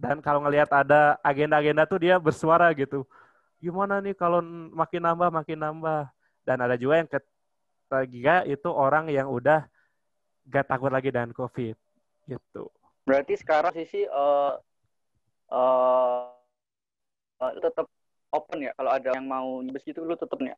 dan 0.00 0.24
kalau 0.24 0.40
ngelihat 0.40 0.72
ada 0.72 1.20
agenda-agenda 1.20 1.84
tuh 1.84 2.00
dia 2.00 2.16
bersuara 2.16 2.72
gitu. 2.72 3.04
Gimana 3.60 4.00
nih 4.00 4.16
kalau 4.16 4.40
makin 4.72 5.04
nambah, 5.04 5.28
makin 5.28 5.58
nambah. 5.60 6.08
Dan 6.40 6.56
ada 6.64 6.80
juga 6.80 7.04
yang 7.04 7.10
ketiga 7.10 8.34
itu 8.48 8.68
orang 8.72 9.12
yang 9.12 9.28
udah 9.28 9.68
gak 10.48 10.72
takut 10.72 10.88
lagi 10.88 11.12
dengan 11.12 11.36
COVID. 11.36 11.76
Gitu. 12.24 12.64
Berarti 13.04 13.34
sekarang 13.36 13.76
sisi 13.76 14.08
eh 14.08 14.52
eh 15.52 16.39
eh, 17.40 17.52
tetap 17.58 17.86
open 18.30 18.58
ya 18.62 18.72
kalau 18.76 18.90
ada 18.92 19.08
yang 19.16 19.26
mau 19.26 19.58
nyebes 19.60 19.82
gitu 19.82 20.04
lu 20.04 20.14
tetap 20.14 20.38
ya. 20.38 20.56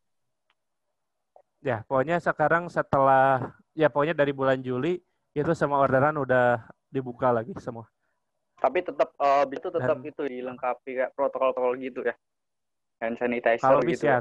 Ya, 1.62 1.76
pokoknya 1.86 2.18
sekarang 2.18 2.66
setelah, 2.66 3.54
ya 3.72 3.86
pokoknya 3.86 4.18
dari 4.18 4.34
bulan 4.34 4.58
Juli, 4.58 4.98
itu 5.30 5.52
semua 5.54 5.78
orderan 5.78 6.18
udah 6.18 6.58
dibuka 6.90 7.30
lagi 7.30 7.54
semua. 7.62 7.86
Tapi 8.58 8.82
tetap 8.82 9.14
eh 9.14 9.44
bis 9.46 9.62
itu 9.62 9.70
tetap 9.70 9.98
Dan- 10.02 10.10
itu 10.10 10.22
dilengkapi 10.26 10.90
kayak 10.98 11.14
protokol-protokol 11.14 11.78
gitu 11.78 12.02
ya. 12.02 12.14
Hand 12.98 13.18
sanitizer 13.18 13.62
Kalau 13.62 13.78
gitu. 13.82 13.90
bisa, 13.94 14.06
ya. 14.06 14.18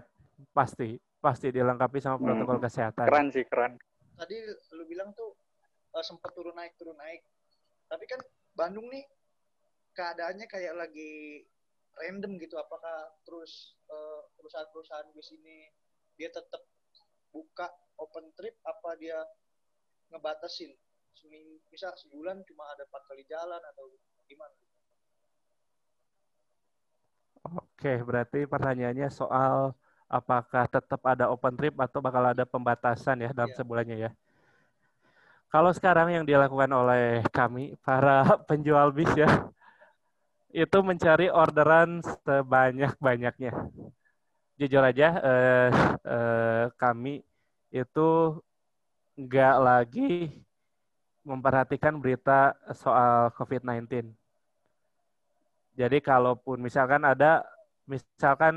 pasti. 0.54 0.98
Pasti 1.22 1.54
dilengkapi 1.54 2.02
sama 2.02 2.18
Hmm. 2.18 2.26
protokol 2.30 2.58
kesehatan. 2.62 3.06
Keren 3.06 3.28
sih, 3.30 3.46
keren. 3.46 3.78
tadi 4.18 4.38
lu 4.78 4.86
bilang 4.86 5.10
tuh 5.18 5.34
eh, 5.98 6.06
sempat 6.06 6.30
turun 6.38 6.54
naik 6.54 6.78
turun 6.78 6.94
naik. 6.94 7.26
Tapi 7.90 8.06
kan 8.06 8.22
Bandung 8.54 8.86
nih 8.86 9.02
keadaannya 9.98 10.46
kayak 10.46 10.78
lagi 10.78 11.42
random 12.02 12.42
gitu. 12.42 12.56
Apakah 12.58 12.98
terus 13.26 13.78
eh, 13.88 14.22
perusahaan-perusahaan 14.38 15.10
bis 15.14 15.30
ini 15.38 15.70
dia 16.18 16.30
tetap 16.34 16.62
buka 17.32 17.68
open 18.02 18.34
trip 18.36 18.58
apa 18.68 18.90
dia 19.00 19.18
ngebatasin 20.12 20.76
seminggu 21.16 21.62
bisa 21.72 21.94
sebulan 22.02 22.44
cuma 22.48 22.64
ada 22.76 22.84
empat 22.90 23.04
kali 23.08 23.24
jalan 23.30 23.62
atau 23.72 23.86
gimana? 24.28 24.56
Oke, 27.42 27.92
berarti 28.06 28.46
pertanyaannya 28.46 29.08
soal 29.10 29.74
apakah 30.12 30.64
tetap 30.70 31.02
ada 31.08 31.26
open 31.34 31.54
trip 31.58 31.74
atau 31.80 32.00
bakal 32.06 32.24
ada 32.34 32.44
pembatasan 32.46 33.18
ya 33.26 33.30
dalam 33.34 33.50
Iya. 33.50 33.58
sebulannya 33.58 33.98
ya. 33.98 34.12
Kalau 35.52 35.72
sekarang 35.76 36.08
yang 36.16 36.24
dilakukan 36.24 36.72
oleh 36.72 37.22
kami 37.36 37.76
para 37.84 38.24
penjual 38.50 38.88
bis 38.96 39.12
ya, 39.20 39.28
itu 40.52 40.78
mencari 40.84 41.28
orderan 41.32 42.04
sebanyak-banyaknya. 42.24 43.52
Jujur 44.60 44.84
aja, 44.84 45.10
eh, 45.24 45.70
eh, 46.06 46.66
kami 46.78 47.24
itu 47.72 48.10
nggak 49.18 49.56
lagi 49.58 50.30
memperhatikan 51.24 51.98
berita 51.98 52.54
soal 52.76 53.32
COVID-19. 53.34 54.12
Jadi 55.76 55.98
kalaupun 56.04 56.60
misalkan 56.60 57.08
ada, 57.08 57.48
misalkan 57.88 58.56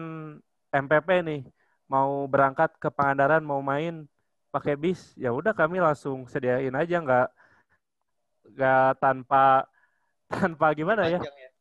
MPP 0.74 1.08
nih 1.22 1.42
mau 1.86 2.26
berangkat 2.26 2.74
ke 2.80 2.90
Pangandaran 2.90 3.44
mau 3.44 3.62
main 3.62 4.08
pakai 4.50 4.78
bis 4.78 5.14
ya 5.18 5.34
udah 5.34 5.50
kami 5.50 5.82
langsung 5.82 6.30
sediain 6.30 6.74
aja 6.74 6.96
nggak 7.02 7.28
nggak 8.54 8.88
tanpa 9.02 9.66
tanpa 10.30 10.66
gimana 10.74 11.10
ya, 11.10 11.18
ya. 11.18 11.53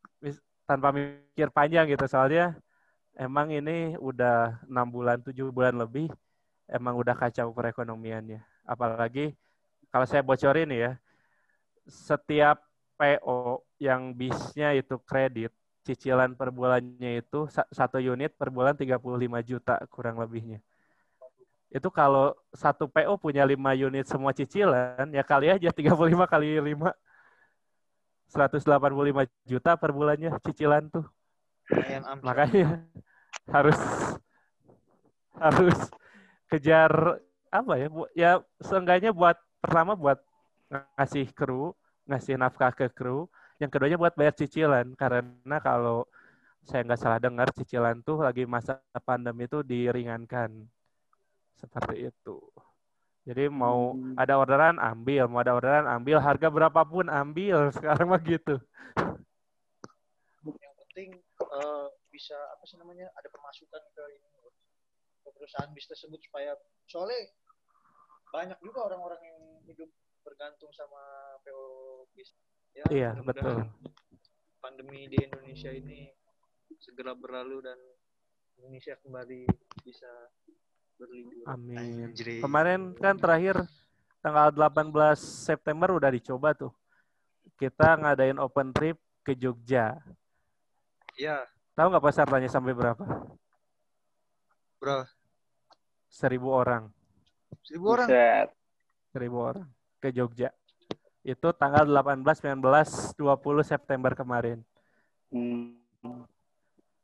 Tanpa 0.70 0.90
mikir 0.96 1.50
panjang 1.52 1.86
gitu. 1.92 2.06
Soalnya 2.08 2.56
emang 3.18 3.52
ini 3.54 3.96
udah 4.00 4.64
enam 4.70 4.88
bulan 4.90 5.20
tujuh 5.26 5.50
bulan 5.54 5.76
lebih 5.78 6.10
emang 6.70 6.96
udah 6.98 7.16
kacau 7.18 7.52
perekonomiannya. 7.54 8.42
Apalagi 8.66 9.36
kalau 9.92 10.06
saya 10.10 10.24
bocorin 10.26 10.72
ya 10.74 10.92
setiap 11.88 12.64
PO 13.00 13.64
yang 13.82 14.16
bisnya 14.16 14.72
itu 14.78 14.96
kredit 15.04 15.52
cicilan 15.84 16.32
per 16.40 16.48
bulannya 16.56 17.20
itu 17.20 17.52
sa- 17.52 17.68
satu 17.76 18.00
unit 18.00 18.32
per 18.40 18.48
bulan 18.48 18.76
35 18.80 19.40
juta 19.44 19.76
kurang 19.92 20.16
lebihnya. 20.22 20.64
Itu 21.74 21.90
kalau 21.90 22.38
satu 22.54 22.86
PO 22.86 23.18
punya 23.18 23.42
5 23.50 23.74
unit 23.74 24.06
semua 24.06 24.30
cicilan, 24.30 25.10
ya 25.10 25.24
kali 25.26 25.50
aja 25.50 25.70
35 25.74 26.26
kali 26.30 26.62
5. 26.62 26.94
185 28.34 29.30
juta 29.46 29.78
per 29.78 29.94
bulannya 29.94 30.34
cicilan 30.42 30.90
tuh. 30.90 31.06
Lumayan 31.70 32.04
am. 32.10 32.18
Makanya 32.26 32.82
harus 33.54 33.78
harus 35.38 35.78
kejar 36.50 37.22
apa 37.54 37.74
ya? 37.78 37.88
bu- 37.94 38.12
Ya 38.18 38.42
seenggaknya 38.58 39.14
buat 39.14 39.38
pertama 39.62 39.94
buat 39.94 40.18
ngasih 40.98 41.30
kru, 41.38 41.78
ngasih 42.10 42.42
nafkah 42.42 42.74
ke 42.74 42.90
kru. 42.90 43.30
Yang 43.62 43.70
keduanya 43.78 43.98
buat 44.02 44.18
bayar 44.18 44.34
cicilan 44.34 44.98
karena 44.98 45.58
kalau 45.62 46.10
saya 46.66 46.82
nggak 46.88 47.00
salah 47.00 47.20
dengar 47.22 47.52
cicilan 47.54 48.02
tuh 48.02 48.24
lagi 48.24 48.48
masa 48.50 48.80
pandemi 49.04 49.46
itu 49.46 49.62
diringankan 49.62 50.64
seperti 51.60 52.10
itu. 52.10 52.38
Jadi 53.24 53.48
mau 53.48 53.96
Hmm. 53.96 54.20
ada 54.20 54.36
orderan 54.36 54.76
ambil, 54.84 55.32
mau 55.32 55.40
ada 55.40 55.56
orderan 55.56 55.88
ambil, 55.88 56.20
harga 56.20 56.48
berapapun 56.52 57.08
ambil 57.08 57.72
sekarang 57.80 58.12
mah 58.12 58.20
gitu. 58.20 58.60
Yang 60.44 60.76
penting 60.84 61.10
eh, 61.40 61.88
bisa 62.12 62.36
apa 62.36 62.64
sih 62.68 62.76
namanya 62.76 63.08
ada 63.16 63.32
pemasukan 63.32 63.80
ke 63.96 64.04
ini 64.20 64.30
ke 65.24 65.30
perusahaan 65.32 65.72
bis 65.72 65.88
tersebut 65.88 66.20
supaya 66.20 66.52
soalnya 66.84 67.32
banyak 68.36 68.60
juga 68.60 68.92
orang-orang 68.92 69.22
yang 69.24 69.40
hidup 69.72 69.88
bergantung 70.28 70.72
sama 70.76 71.00
PO 71.48 71.64
bis. 72.12 72.36
Ya, 72.76 72.84
Iya 72.92 73.10
betul. 73.24 73.72
Pandemi 74.60 75.08
di 75.08 75.24
Indonesia 75.24 75.72
ini 75.72 76.12
segera 76.76 77.16
berlalu 77.16 77.64
dan 77.64 77.80
Indonesia 78.60 79.00
kembali 79.00 79.48
bisa 79.86 80.12
Amin. 81.50 82.10
Anjrit. 82.10 82.40
Kemarin 82.40 82.96
kan 82.98 83.16
terakhir 83.20 83.64
tanggal 84.24 84.50
18 84.52 85.20
September 85.20 85.92
udah 85.96 86.10
dicoba 86.12 86.56
tuh. 86.56 86.72
Kita 87.60 88.00
ngadain 88.00 88.40
open 88.40 88.72
trip 88.72 88.98
ke 89.24 89.36
Jogja. 89.36 90.00
Ya, 91.14 91.46
Tahu 91.74 91.90
nggak 91.90 92.06
pesertanya 92.06 92.50
sampai 92.50 92.74
berapa? 92.78 93.02
bro. 94.78 95.08
Seribu 96.12 96.52
orang. 96.52 96.92
Seribu 97.64 97.86
orang. 97.96 98.08
Buset. 98.12 98.48
Seribu 99.16 99.38
orang 99.40 99.68
ke 100.04 100.12
Jogja. 100.12 100.52
Itu 101.24 101.56
tanggal 101.56 101.88
18, 101.88 102.20
19, 102.60 103.16
20 103.16 103.64
September 103.64 104.12
kemarin. 104.12 104.60
Hmm. 105.32 105.80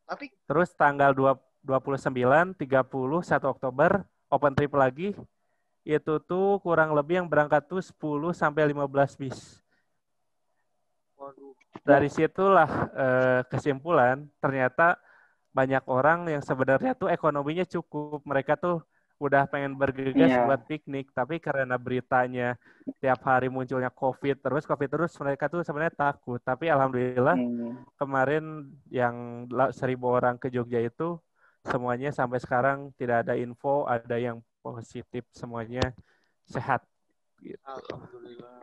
Tapi 0.03 0.27
Terus 0.43 0.75
tanggal 0.75 1.15
2 1.15 1.33
29, 1.61 2.55
30, 2.55 3.19
1 3.21 3.45
Oktober 3.45 4.03
open 4.27 4.53
trip 4.55 4.73
lagi. 4.73 5.09
Itu 5.83 6.21
tuh 6.21 6.59
kurang 6.61 6.93
lebih 6.93 7.23
yang 7.23 7.27
berangkat 7.27 7.65
tuh 7.65 7.81
10 7.81 7.95
sampai 8.31 8.69
15 8.69 9.15
bis. 9.15 9.59
Dari 11.83 12.07
situlah 12.07 12.69
eh, 12.93 13.41
kesimpulan 13.47 14.27
ternyata 14.39 14.99
banyak 15.49 15.83
orang 15.89 16.29
yang 16.29 16.43
sebenarnya 16.45 16.93
tuh 16.93 17.09
ekonominya 17.09 17.65
cukup. 17.65 18.21
Mereka 18.23 18.55
tuh 18.55 18.85
udah 19.19 19.43
pengen 19.51 19.75
bergegas 19.75 20.31
Iya. 20.31 20.47
buat 20.47 20.63
piknik, 20.63 21.11
tapi 21.11 21.43
karena 21.43 21.75
beritanya 21.75 22.55
tiap 23.03 23.19
hari 23.27 23.51
munculnya 23.51 23.91
COVID 23.91 24.39
terus, 24.39 24.63
COVID 24.63 24.87
terus 24.87 25.11
mereka 25.19 25.51
tuh 25.51 25.59
sebenarnya 25.59 25.91
takut. 25.91 26.39
Tapi 26.39 26.71
alhamdulillah 26.71 27.35
Hmm. 27.35 27.83
kemarin 27.99 28.71
yang 28.87 29.43
seribu 29.75 30.07
orang 30.07 30.39
ke 30.39 30.47
Jogja 30.47 30.79
itu 30.79 31.19
semuanya 31.69 32.09
sampai 32.09 32.41
sekarang 32.41 32.89
tidak 32.97 33.23
ada 33.25 33.37
info 33.37 33.85
ada 33.85 34.17
yang 34.17 34.41
positif 34.59 35.23
semuanya 35.31 35.93
sehat 36.49 36.83
gitu. 37.39 37.61
alhamdulillah. 37.63 38.59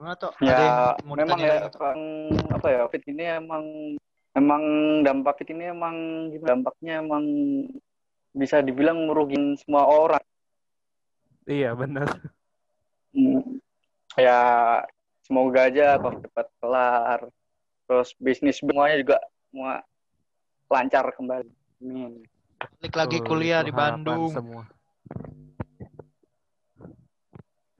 Gimana 0.00 0.14
toh? 0.16 0.32
Ya, 0.40 0.56
Ada 0.56 0.62
yang 0.64 0.78
mau 1.04 1.14
memang 1.16 1.38
ya, 1.40 1.54
emang 1.68 2.00
apa 2.56 2.66
ya, 2.72 2.78
COVID 2.88 3.02
ini 3.12 3.24
emang 3.36 3.64
emang 4.32 4.62
dampak 5.04 5.44
ini 5.44 5.68
emang 5.68 5.96
gimana, 6.32 6.48
dampaknya 6.56 6.92
emang 7.04 7.24
bisa 8.32 8.62
dibilang 8.64 8.96
merugikan 9.04 9.58
semua 9.60 9.84
orang. 9.84 10.24
Iya 11.44 11.74
benar. 11.74 12.08
Hmm. 13.10 13.58
Ya, 14.14 14.38
semoga 15.26 15.66
aja 15.68 15.98
COVID 15.98 16.24
cepat 16.30 16.46
kelar. 16.62 17.20
Terus 17.90 18.14
bisnis 18.22 18.62
semuanya 18.62 18.96
juga 19.02 19.18
semua 19.50 19.82
lancar 20.70 21.04
kembali. 21.12 21.50
Amin. 21.82 22.22
Balik 22.78 22.94
lagi 22.94 23.18
Tuh, 23.18 23.26
kuliah 23.26 23.60
di 23.60 23.72
Bandung. 23.74 24.30
Semua. 24.30 24.64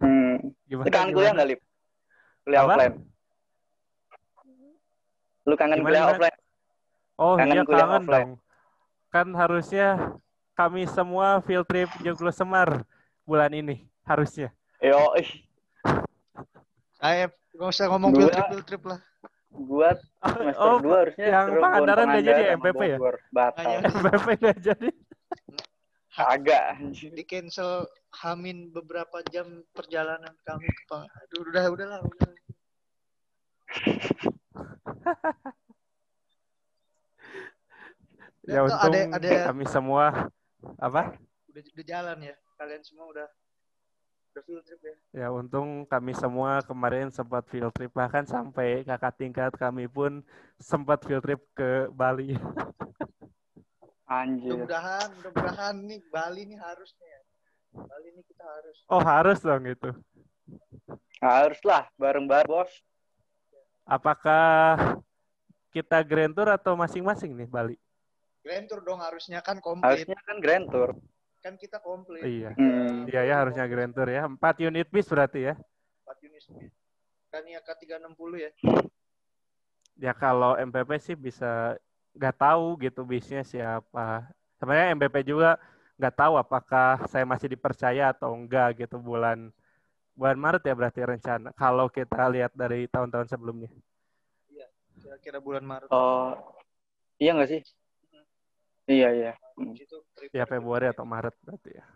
Hmm. 0.01 0.51
Gimana, 0.67 0.87
Lu 0.87 0.91
kangen 0.91 1.11
kuliah 1.15 1.33
nggak, 1.33 1.49
Lip? 1.49 1.61
Kuliah 2.43 2.61
Apa? 2.61 2.69
offline. 2.75 2.95
Lu 5.47 5.55
kangen 5.55 5.79
Gimana, 5.79 5.87
kuliah 5.87 6.03
gimana? 6.03 6.15
offline? 6.17 6.39
Oh 7.21 7.35
Kangen 7.37 7.55
iya 7.55 7.63
kuliah 7.63 7.87
kangen 7.87 7.99
offline. 8.01 8.27
dong. 8.27 8.33
Kan 9.11 9.27
harusnya 9.37 9.87
kami 10.55 10.83
semua 10.87 11.41
field 11.45 11.67
trip 11.67 11.91
Joglo 12.01 12.33
Semar 12.33 12.85
bulan 13.23 13.53
ini 13.53 13.85
harusnya. 14.03 14.51
Yo, 14.81 15.13
ih, 15.21 15.31
Ayo, 17.01 17.29
nggak 17.53 17.69
usah 17.69 17.89
ngomong 17.89 18.13
field 18.13 18.33
trip, 18.33 18.47
field 18.49 18.67
trip 18.67 18.83
lah. 18.89 18.99
Gua 19.51 19.99
semester 20.23 20.63
Oh, 20.63 20.79
2 20.79 20.91
harusnya 20.95 21.27
yang 21.27 21.47
Pangandaran 21.59 22.07
nggak 22.07 22.25
jadi 22.25 22.43
ya, 22.43 22.51
MPP 22.57 22.81
ya? 22.87 22.99
Nggak 22.99 23.51
MPP 23.91 24.27
nggak 24.39 24.59
jadi. 24.63 24.89
Agak. 26.21 26.65
Di 26.91 27.25
cancel 27.25 27.87
Hamin 28.21 28.75
beberapa 28.75 29.23
jam 29.31 29.63
perjalanan 29.73 30.35
kami 30.43 30.67
ke 30.69 30.83
Pang. 30.91 31.07
Aduh, 31.07 31.49
udah, 31.49 31.65
udah 31.71 31.87
lah, 31.87 32.01
udah. 32.03 32.31
Ya 38.45 38.67
untung 38.67 38.91
ada- 38.91 39.09
ada- 39.17 39.47
kami 39.53 39.65
semua 39.71 40.05
apa? 40.83 41.15
Udah, 41.47 41.63
udah 41.63 41.87
jalan 41.87 42.19
ya. 42.25 42.35
Kalian 42.59 42.83
semua 42.83 43.07
udah 43.09 43.27
udah 44.31 44.43
field 44.47 44.63
trip 44.63 44.81
ya. 44.83 44.95
Ya 45.11 45.27
untung 45.35 45.83
kami 45.91 46.15
semua 46.15 46.63
kemarin 46.63 47.11
sempat 47.11 47.43
field 47.51 47.75
trip 47.75 47.91
bahkan 47.91 48.23
sampai 48.23 48.87
kakak 48.87 49.15
tingkat 49.19 49.53
kami 49.59 49.91
pun 49.91 50.23
sempat 50.63 51.03
field 51.03 51.23
trip 51.27 51.43
ke 51.55 51.91
Bali. 51.91 52.39
Anjir. 54.11 54.55
Mudah-mudahan, 54.59 55.09
mudah-mudahan 55.19 55.75
nih 55.87 56.01
Bali 56.11 56.43
nih 56.47 56.59
harusnya 56.59 57.07
ya. 57.07 57.23
Bali 57.79 58.09
nih 58.15 58.25
kita 58.27 58.43
harus. 58.43 58.77
Oh 58.91 59.03
harus 59.03 59.39
dong 59.39 59.67
itu. 59.67 59.91
Haruslah 61.23 61.87
bareng-bareng, 61.95 62.49
Bos. 62.51 62.73
Apakah 63.87 64.99
kita 65.71 66.03
Grand 66.03 66.35
Tour 66.35 66.51
atau 66.51 66.75
masing-masing 66.75 67.35
nih 67.39 67.47
Bali? 67.47 67.77
Grand 68.43 68.67
Tour 68.67 68.83
dong 68.83 68.99
harusnya 68.99 69.39
kan 69.45 69.63
komplit. 69.63 69.87
Harusnya 69.87 70.19
kan 70.27 70.37
Grand 70.43 70.67
Tour. 70.67 70.91
Kan 71.41 71.57
kita 71.57 71.81
komplit. 71.81 72.21
Iya. 72.21 72.53
Hmm. 72.55 73.09
Iya 73.09 73.23
ya 73.25 73.35
harusnya 73.41 73.65
Grand 73.65 73.93
Tour 73.97 74.09
ya. 74.13 74.29
Empat 74.29 74.61
unit 74.61 74.89
bis 74.93 75.09
berarti 75.09 75.53
ya. 75.53 75.55
4 76.05 76.27
unit. 76.29 76.43
Kan 77.33 77.43
ya 77.49 77.61
K360 77.65 78.33
ya. 78.37 78.51
Ya 80.01 80.13
kalau 80.17 80.57
MPP 80.57 80.91
sih 81.01 81.17
bisa 81.17 81.77
nggak 82.13 82.37
tahu 82.37 82.77
gitu 82.85 83.05
bisnya 83.09 83.41
siapa. 83.41 84.29
Sebenarnya 84.61 84.97
MPP 84.97 85.25
juga 85.25 85.57
nggak 85.97 86.17
tahu 86.17 86.35
apakah 86.41 87.05
saya 87.09 87.25
masih 87.29 87.53
dipercaya 87.53 88.13
atau 88.13 88.33
enggak 88.33 88.85
gitu 88.85 88.97
bulan 88.97 89.53
bulan 90.17 90.37
Maret 90.37 90.63
ya 90.65 90.75
berarti 90.77 91.01
rencana. 91.05 91.49
Kalau 91.57 91.89
kita 91.89 92.29
lihat 92.29 92.53
dari 92.53 92.85
tahun-tahun 92.89 93.33
sebelumnya. 93.33 93.73
Kira-kira 95.01 95.41
bulan 95.41 95.65
Maret. 95.65 95.89
Oh, 95.89 96.37
iya 97.17 97.33
nggak 97.33 97.49
sih? 97.49 97.61
Iya 98.91 99.09
iya. 99.15 99.33
Hmm. 99.55 99.71
Ya 100.35 100.45
Februari 100.51 100.91
atau 100.91 101.07
Maret 101.07 101.35
berarti 101.47 101.71
ya. 101.79 101.87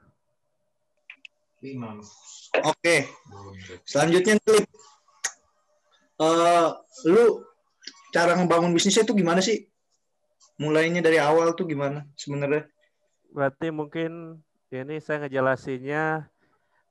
Oke. 2.62 3.10
Selanjutnya 3.82 4.38
klip. 4.46 4.62
Eh, 6.14 6.68
lu 7.10 7.42
cara 8.14 8.38
ngebangun 8.38 8.70
bisnisnya 8.70 9.02
itu 9.02 9.16
gimana 9.18 9.42
sih? 9.42 9.66
Mulainya 10.62 11.02
dari 11.02 11.18
awal 11.18 11.58
tuh 11.58 11.66
gimana 11.66 12.06
sebenarnya? 12.14 12.70
Berarti 13.34 13.74
mungkin 13.74 14.38
ini 14.70 15.02
saya 15.02 15.26
ngejelasinnya 15.26 16.30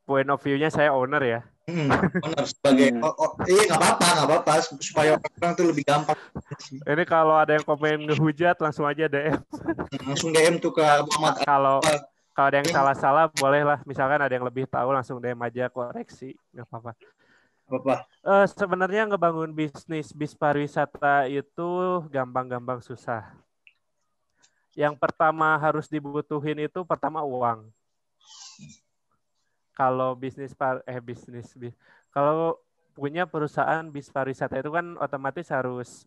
point 0.03 0.27
of 0.27 0.43
view-nya 0.43 0.67
saya 0.67 0.91
owner 0.91 1.23
ya. 1.23 1.41
Hmm, 1.63 1.87
benar 2.23 2.43
sebagai 2.43 2.91
Hmm. 2.91 3.07
oh, 3.07 3.15
oh, 3.15 3.31
iya 3.47 3.71
nggak 3.71 3.79
apa-apa 3.79 4.07
nggak 4.11 4.27
apa-apa 4.27 4.53
supaya 4.83 5.11
orang 5.15 5.53
tuh 5.55 5.65
lebih 5.71 5.87
gampang 5.87 6.19
Ini 6.83 7.03
kalau 7.07 7.39
ada 7.39 7.55
yang 7.55 7.63
komen 7.63 8.11
ngehujat 8.11 8.59
langsung 8.59 8.83
aja 8.83 9.07
DM. 9.07 9.39
langsung 10.03 10.35
DM 10.35 10.59
tuh 10.59 10.75
ke 10.75 10.83
Muhammad 10.83 11.39
Kalau 11.47 11.79
kalau 12.33 12.47
ada 12.49 12.57
yang 12.59 12.69
salah-salah 12.73 13.25
boleh 13.29 13.61
lah. 13.61 13.79
Misalkan 13.85 14.17
ada 14.17 14.33
yang 14.33 14.43
lebih 14.43 14.65
tahu 14.65 14.89
langsung 14.91 15.21
DM 15.21 15.39
aja 15.39 15.69
koreksi 15.69 16.35
nggak 16.51 16.67
apa-apa. 16.67 16.91
apa 17.73 17.95
Eh, 18.23 18.45
sebenarnya 18.51 19.07
ngebangun 19.07 19.55
bisnis 19.55 20.11
bis 20.11 20.35
pariwisata 20.35 21.31
itu 21.31 21.71
gampang-gampang 22.11 22.83
susah. 22.83 23.23
Yang 24.75 24.99
pertama 24.99 25.55
harus 25.61 25.87
dibutuhin 25.87 26.59
itu 26.65 26.81
pertama 26.83 27.21
uang. 27.23 27.69
Kalau 29.73 30.13
bisnis 30.13 30.53
par 30.53 30.85
eh 30.85 31.01
bisnis 31.01 31.49
bis, 31.57 31.73
kalau 32.13 32.61
punya 32.93 33.25
perusahaan 33.25 33.81
bis 33.89 34.13
pariwisata 34.13 34.61
itu 34.61 34.69
kan 34.69 34.93
otomatis 35.01 35.49
harus 35.49 36.05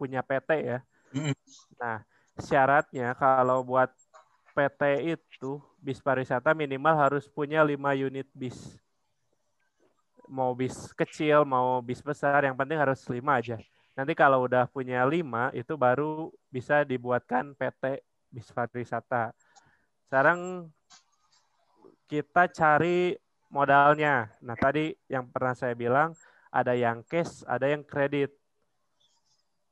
punya 0.00 0.24
PT 0.24 0.50
ya. 0.64 0.78
Mm. 1.12 1.36
Nah, 1.76 2.00
syaratnya 2.40 3.12
kalau 3.12 3.60
buat 3.60 3.92
PT 4.56 5.12
itu 5.14 5.60
bis 5.78 6.00
pariwisata 6.00 6.56
minimal 6.56 6.96
harus 6.96 7.28
punya 7.28 7.62
5 7.62 7.92
unit 7.94 8.26
bis 8.34 8.80
mau 10.28 10.52
bis 10.52 10.92
kecil 10.92 11.42
mau 11.48 11.80
bis 11.80 12.04
besar 12.04 12.44
yang 12.44 12.54
penting 12.54 12.76
harus 12.76 13.00
lima 13.08 13.40
aja 13.40 13.56
nanti 13.96 14.12
kalau 14.12 14.44
udah 14.44 14.68
punya 14.68 15.02
lima 15.08 15.48
itu 15.56 15.74
baru 15.74 16.30
bisa 16.52 16.84
dibuatkan 16.84 17.56
PT 17.56 18.04
bis 18.28 18.52
pariwisata 18.52 19.32
sekarang 20.06 20.68
kita 22.08 22.48
cari 22.50 23.14
modalnya. 23.52 24.32
Nah 24.44 24.56
tadi 24.56 24.92
yang 25.08 25.28
pernah 25.28 25.54
saya 25.56 25.76
bilang 25.76 26.16
ada 26.48 26.72
yang 26.72 27.04
cash 27.04 27.44
ada 27.44 27.68
yang 27.68 27.84
kredit. 27.84 28.32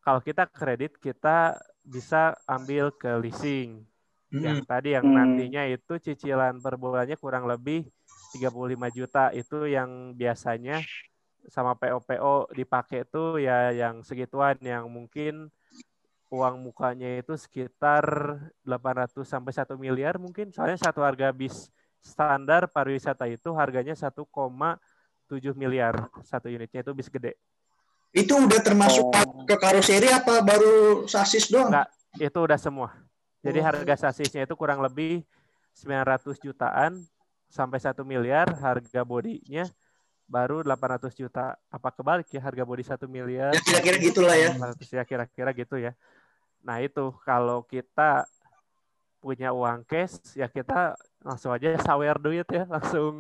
Kalau 0.04 0.20
kita 0.22 0.46
kredit 0.46 0.96
kita 1.02 1.58
bisa 1.82 2.36
ambil 2.46 2.94
ke 2.94 3.10
leasing. 3.18 3.82
Yang 4.30 4.68
tadi 4.68 4.88
yang 4.94 5.06
Hmm. 5.06 5.16
nantinya 5.16 5.64
itu 5.66 5.96
cicilan 5.98 6.60
per 6.60 6.76
bulannya 6.76 7.16
kurang 7.16 7.48
lebih 7.48 7.88
35 8.36 8.88
juta. 8.92 9.32
Itu 9.32 9.64
yang 9.66 10.12
biasanya 10.14 10.84
sama 11.48 11.72
PO-PO 11.78 12.50
dipakai 12.52 13.06
tuh 13.08 13.38
ya 13.40 13.72
yang 13.72 14.02
segituan. 14.04 14.58
Yang 14.60 14.84
mungkin 14.92 15.34
uang 16.30 16.56
mukanya 16.58 17.22
itu 17.22 17.38
sekitar 17.38 18.04
800 18.66 19.26
sampai 19.26 19.52
1 19.54 19.74
miliar 19.78 20.18
mungkin. 20.18 20.50
Soalnya 20.54 20.78
satu 20.78 21.00
harga 21.06 21.30
bis 21.32 21.70
standar 22.06 22.70
pariwisata 22.70 23.26
itu 23.26 23.50
harganya 23.58 23.98
1,7 23.98 24.78
miliar. 25.58 26.06
Satu 26.22 26.46
unitnya 26.46 26.86
itu 26.86 26.92
bis 26.94 27.10
gede. 27.10 27.34
Itu 28.14 28.38
udah 28.38 28.62
termasuk 28.62 29.10
Oh. 29.10 29.42
ke 29.44 29.58
karoseri 29.58 30.06
apa 30.08 30.40
baru 30.40 31.04
sasis 31.10 31.50
doang? 31.50 31.74
Enggak. 31.74 31.90
itu 32.16 32.38
udah 32.40 32.56
semua. 32.56 32.96
Jadi 33.44 33.60
Oh. 33.60 33.66
harga 33.68 34.08
sasisnya 34.08 34.48
itu 34.48 34.56
kurang 34.56 34.80
lebih 34.80 35.20
900 35.76 36.40
jutaan 36.40 37.04
sampai 37.52 37.76
1 37.76 38.08
miliar 38.08 38.48
harga 38.56 39.04
bodinya 39.04 39.68
baru 40.24 40.64
800 40.64 41.12
juta. 41.12 41.60
Apa 41.68 41.92
kebalik 41.92 42.32
ya 42.32 42.40
harga 42.40 42.64
bodi 42.64 42.88
1 42.88 43.04
miliar? 43.04 43.52
Ya 43.52 43.60
kira-kira 43.60 43.96
gitulah 44.00 44.32
ya. 44.32 44.56
800 44.56 44.88
ya 44.96 45.04
kira-kira 45.04 45.50
gitu 45.52 45.76
ya. 45.76 45.92
Nah 46.64 46.80
itu 46.80 47.12
kalau 47.20 47.60
kita 47.68 48.24
punya 49.20 49.52
uang 49.52 49.84
cash 49.84 50.16
ya 50.32 50.48
kita 50.48 50.96
langsung 51.26 51.50
aja 51.50 51.74
sawer 51.82 52.22
duit 52.22 52.46
ya 52.46 52.62
langsung 52.70 53.14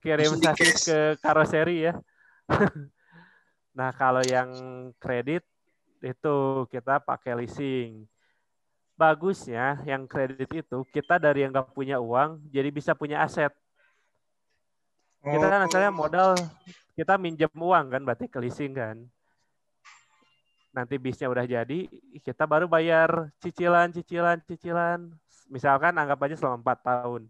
kirim 0.00 0.32
sasis 0.40 0.88
ke 0.88 0.98
karoseri 1.20 1.92
ya. 1.92 1.94
Nah 3.72 3.88
kalau 3.96 4.20
yang 4.28 4.52
kredit 5.00 5.48
itu 6.04 6.36
kita 6.68 7.00
pakai 7.00 7.32
leasing. 7.40 8.04
Bagusnya 9.00 9.80
yang 9.88 10.04
kredit 10.04 10.52
itu 10.52 10.84
kita 10.92 11.16
dari 11.16 11.40
yang 11.40 11.56
nggak 11.56 11.72
punya 11.72 11.96
uang 11.96 12.36
jadi 12.52 12.68
bisa 12.68 12.92
punya 12.92 13.24
aset. 13.24 13.48
Kita 15.24 15.46
kan 15.48 15.64
asalnya 15.64 15.88
modal 15.88 16.36
kita 16.92 17.16
minjem 17.16 17.48
uang 17.56 17.96
kan 17.96 18.02
berarti 18.04 18.28
ke 18.28 18.38
leasing 18.44 18.76
kan. 18.76 19.00
Nanti 20.76 21.00
bisnya 21.00 21.32
udah 21.32 21.48
jadi 21.48 21.88
kita 22.20 22.44
baru 22.44 22.68
bayar 22.68 23.32
cicilan 23.40 23.88
cicilan 23.88 24.36
cicilan 24.44 25.08
misalkan 25.50 25.94
anggap 25.98 26.18
aja 26.26 26.36
selama 26.38 26.58
empat 26.62 26.78
tahun 26.84 27.22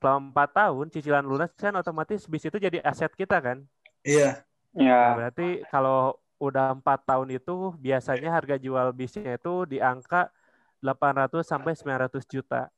selama 0.00 0.18
empat 0.32 0.50
tahun 0.56 0.86
cicilan 0.92 1.24
lunas 1.26 1.50
kan 1.56 1.74
otomatis 1.76 2.24
bis 2.28 2.44
itu 2.48 2.58
jadi 2.58 2.78
aset 2.84 3.12
kita 3.16 3.38
kan 3.40 3.58
iya 4.04 4.44
Nah, 4.70 4.86
Ya. 4.86 5.18
berarti 5.18 5.66
kalau 5.68 6.14
udah 6.40 6.72
empat 6.78 7.04
tahun 7.04 7.28
itu 7.36 7.74
biasanya 7.76 8.30
harga 8.32 8.56
jual 8.56 8.86
bisnya 8.96 9.36
itu 9.36 9.66
di 9.68 9.76
angka 9.82 10.30
800 10.80 11.44
sampai 11.44 11.72
900 11.76 12.24
juta 12.24 12.70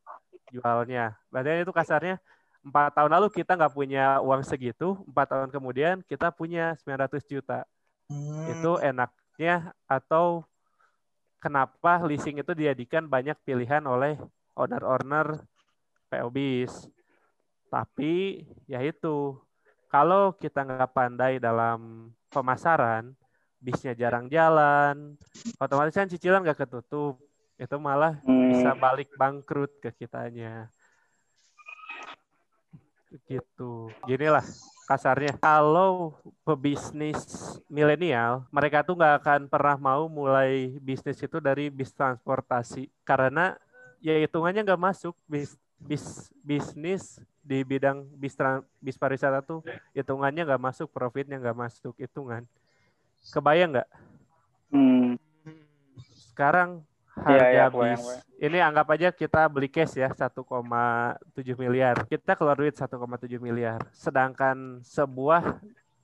jualnya. 0.51 1.15
Berarti 1.31 1.63
itu 1.65 1.73
kasarnya 1.75 2.17
empat 2.67 2.95
tahun 2.97 3.11
lalu 3.13 3.29
kita 3.31 3.53
nggak 3.59 3.75
punya 3.75 4.19
uang 4.25 4.43
segitu, 4.47 4.99
empat 5.11 5.27
tahun 5.31 5.51
kemudian 5.55 5.95
kita 6.11 6.33
punya 6.35 6.75
900 6.83 7.23
juta. 7.29 7.69
Hmm, 8.09 8.51
Itu 8.53 8.81
enaknya 8.83 9.75
atau 9.87 10.47
kenapa 11.43 12.01
leasing 12.09 12.41
itu 12.43 12.53
dijadikan 12.55 13.05
banyak 13.07 13.37
pilihan 13.47 13.83
oleh 13.85 14.17
owner-owner 14.57 15.41
PO 16.09 16.29
bis. 16.29 16.73
Tapi 17.73 18.45
ya 18.69 18.85
itu 18.85 19.41
kalau 19.89 20.33
kita 20.37 20.65
nggak 20.65 20.93
pandai 20.93 21.37
dalam 21.41 22.13
pemasaran, 22.33 23.13
bisnya 23.61 23.93
jarang 23.93 24.29
jalan, 24.29 25.17
otomatis 25.61 25.97
kan 25.97 26.09
cicilan 26.09 26.45
nggak 26.45 26.65
ketutup. 26.65 27.21
Itu 27.61 27.77
malah 27.77 28.19
Hmm. 28.25 28.51
bisa 28.51 28.73
balik 28.77 29.13
bangkrut 29.17 29.71
ke 29.81 29.93
kitanya. 29.95 30.73
Gitu. 33.29 33.93
Gini 34.09 34.27
lah 34.33 34.45
kasarnya. 34.89 35.37
Kalau 35.37 36.17
pebisnis 36.45 37.61
milenial, 37.69 38.49
mereka 38.49 38.81
tuh 38.81 38.97
nggak 38.97 39.17
akan 39.21 39.41
pernah 39.53 39.77
mau 39.77 40.09
mulai 40.09 40.81
bisnis 40.81 41.21
itu 41.21 41.37
dari 41.37 41.69
bis 41.69 41.93
transportasi. 41.93 42.89
Karena 43.05 43.53
ya 44.03 44.19
hitungannya 44.19 44.67
nggak 44.67 44.83
masuk 44.83 45.15
bis, 45.31 45.55
bis 45.79 46.29
bisnis 46.43 47.23
di 47.43 47.63
bidang 47.63 48.05
bis, 48.19 48.35
bis 48.83 48.99
pariwisata 48.99 49.41
tuh 49.41 49.63
hitungannya 49.95 50.43
nggak 50.43 50.63
masuk, 50.63 50.91
profitnya 50.91 51.39
nggak 51.39 51.57
masuk 51.57 51.95
hitungan. 51.97 52.43
Kebayang 53.31 53.79
nggak? 53.79 53.89
Hmm. 54.75 55.15
Sekarang 56.35 56.83
Iya, 57.13 57.29
harga 57.29 57.47
iya, 57.53 57.65
kebayang, 57.69 58.01
bis. 58.01 58.05
kebayang. 58.05 58.25
Ini 58.43 58.59
anggap 58.59 58.87
aja 58.91 59.09
kita 59.13 59.41
beli 59.47 59.69
cash 59.71 59.95
ya 60.01 60.09
1,7 60.11 61.55
miliar. 61.55 61.97
Kita 62.09 62.33
keluar 62.35 62.57
duit 62.59 62.75
1,7 62.75 63.39
miliar. 63.39 63.79
Sedangkan 63.95 64.81
sebuah 64.83 65.61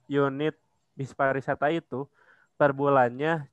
unit 0.06 0.54
bis 0.94 1.10
pariwisata 1.16 1.72
itu 1.72 2.06
per 2.60 2.70
bulannya 2.76 3.48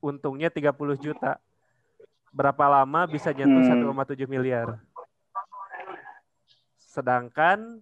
untungnya 0.00 0.48
30 0.50 0.96
juta. 0.98 1.38
Berapa 2.30 2.64
lama 2.68 3.08
bisa 3.08 3.32
nyentuh 3.32 3.64
Hmm. 3.64 3.70
1,7 3.72 4.28
miliar? 4.28 4.76
Sedangkan 6.76 7.80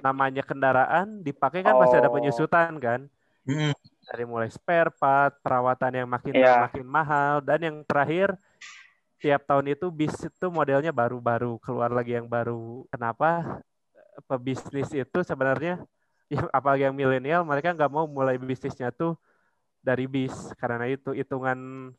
namanya 0.00 0.42
kendaraan 0.42 1.20
dipakai 1.20 1.60
kan 1.62 1.76
masih 1.76 1.98
ada 2.00 2.08
Oh. 2.08 2.14
penyusutan 2.16 2.78
kan? 2.78 3.00
hmm, 3.48 3.72
dari 4.08 4.24
mulai 4.24 4.48
spare 4.48 4.92
part, 4.92 5.36
perawatan 5.40 5.92
yang 6.04 6.08
makin 6.08 6.32
Iya. 6.36 6.68
makin 6.68 6.84
mahal 6.84 7.40
dan 7.40 7.60
yang 7.60 7.76
terakhir 7.84 8.36
tiap 9.18 9.44
tahun 9.44 9.72
itu 9.72 9.88
bis 9.92 10.14
itu 10.20 10.46
modelnya 10.48 10.92
baru-baru 10.94 11.56
keluar 11.60 11.92
lagi 11.92 12.16
yang 12.16 12.28
baru. 12.28 12.84
Kenapa? 12.88 13.60
Pebisnis 14.24 14.90
itu 14.92 15.18
sebenarnya 15.24 15.80
yang 16.32 16.44
apalagi 16.52 16.84
yang 16.88 16.96
milenial 16.96 17.44
mereka 17.44 17.72
nggak 17.72 17.88
mau 17.92 18.04
mulai 18.08 18.36
bisnisnya 18.36 18.92
tuh 18.92 19.16
dari 19.80 20.04
bis 20.04 20.52
karena 20.60 20.84
itu 20.88 21.12
hitungan 21.16 21.92